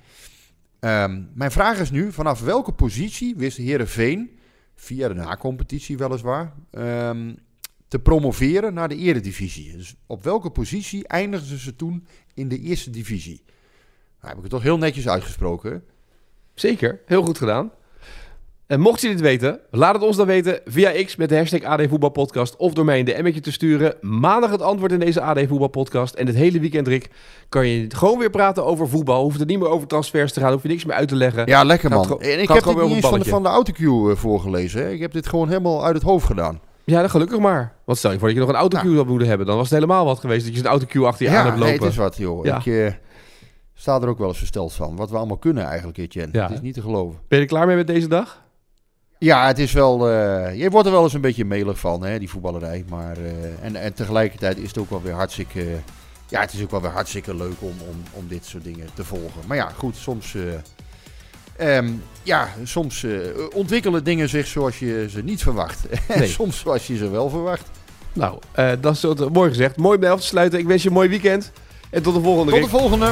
[0.80, 4.40] Ehm, mijn vraag is nu, vanaf welke positie wist Heerenveen,
[4.76, 7.36] via de na-competitie weliswaar, ehm,
[7.88, 9.78] te promoveren naar de eredivisie?
[9.78, 13.44] Dus op welke positie eindigden ze toen in de eerste divisie?
[14.22, 15.84] Nou, heb ik het toch heel netjes uitgesproken.
[16.54, 17.02] Zeker.
[17.06, 17.72] Heel goed gedaan.
[18.70, 21.64] En mocht je dit weten, laat het ons dan weten via X met de hashtag
[21.64, 23.96] AD Voetbalpodcast of door mij een DM'tje te sturen.
[24.02, 26.14] Maandag het antwoord in deze AD Voetbalpodcast.
[26.14, 27.10] En het hele weekend, Rick,
[27.50, 29.24] kan je gewoon weer praten over voetbal.
[29.24, 31.48] Hoeft het niet meer over transfers te gaan, hoef je niks meer uit te leggen.
[31.48, 32.22] Ja, lekker man.
[32.22, 34.18] en ik heb gewoon dit weer niet eens een van de, van de autocue eh,
[34.18, 34.82] voorgelezen.
[34.82, 34.90] Hè?
[34.90, 36.60] Ik heb dit gewoon helemaal uit het hoofd gedaan.
[36.84, 37.74] Ja, dan gelukkig maar.
[37.86, 39.48] Want stel je voor dat je nog een autocue had moeten hebben.
[39.48, 41.70] Dan was het helemaal wat geweest dat je een autocue achter je aan hebt nee,
[41.70, 41.84] lopen.
[41.84, 42.46] het is wat joh.
[42.46, 42.58] Ja.
[42.58, 42.94] Ik, eh,
[43.74, 44.96] sta er ook wel eens versteld van.
[44.96, 46.32] Wat we allemaal kunnen eigenlijk, Etienne.
[46.34, 47.20] Ja, het is niet te geloven.
[47.28, 48.48] Ben je er klaar mee met deze dag?
[49.20, 50.10] Ja, het is wel.
[50.10, 52.84] eh, je wordt er wel eens een beetje melig van, hè, die voetballerij.
[52.90, 55.66] Maar, eh, en, en tegelijkertijd is het ook wel weer hartstikke.
[56.30, 59.04] ja, het is ook wel weer hartstikke leuk om, om, om dit soort dingen te
[59.04, 59.42] volgen.
[59.48, 60.36] Maar ja, goed, soms.
[61.56, 61.90] eh, ehm,
[62.24, 63.06] ja, soms
[63.54, 65.86] ontwikkelen dingen zich zoals je ze niet verwacht.
[66.08, 66.28] En Nee.
[66.28, 67.70] soms zoals je ze wel verwacht.
[68.14, 68.38] Nou,
[68.80, 69.78] dat is mooi gezegd.
[69.78, 70.60] Mooi mee af te sluiten.
[70.60, 71.52] Ik wens je een mooi weekend.
[71.90, 72.70] En tot de volgende Tot Rick.
[72.72, 73.12] de volgende.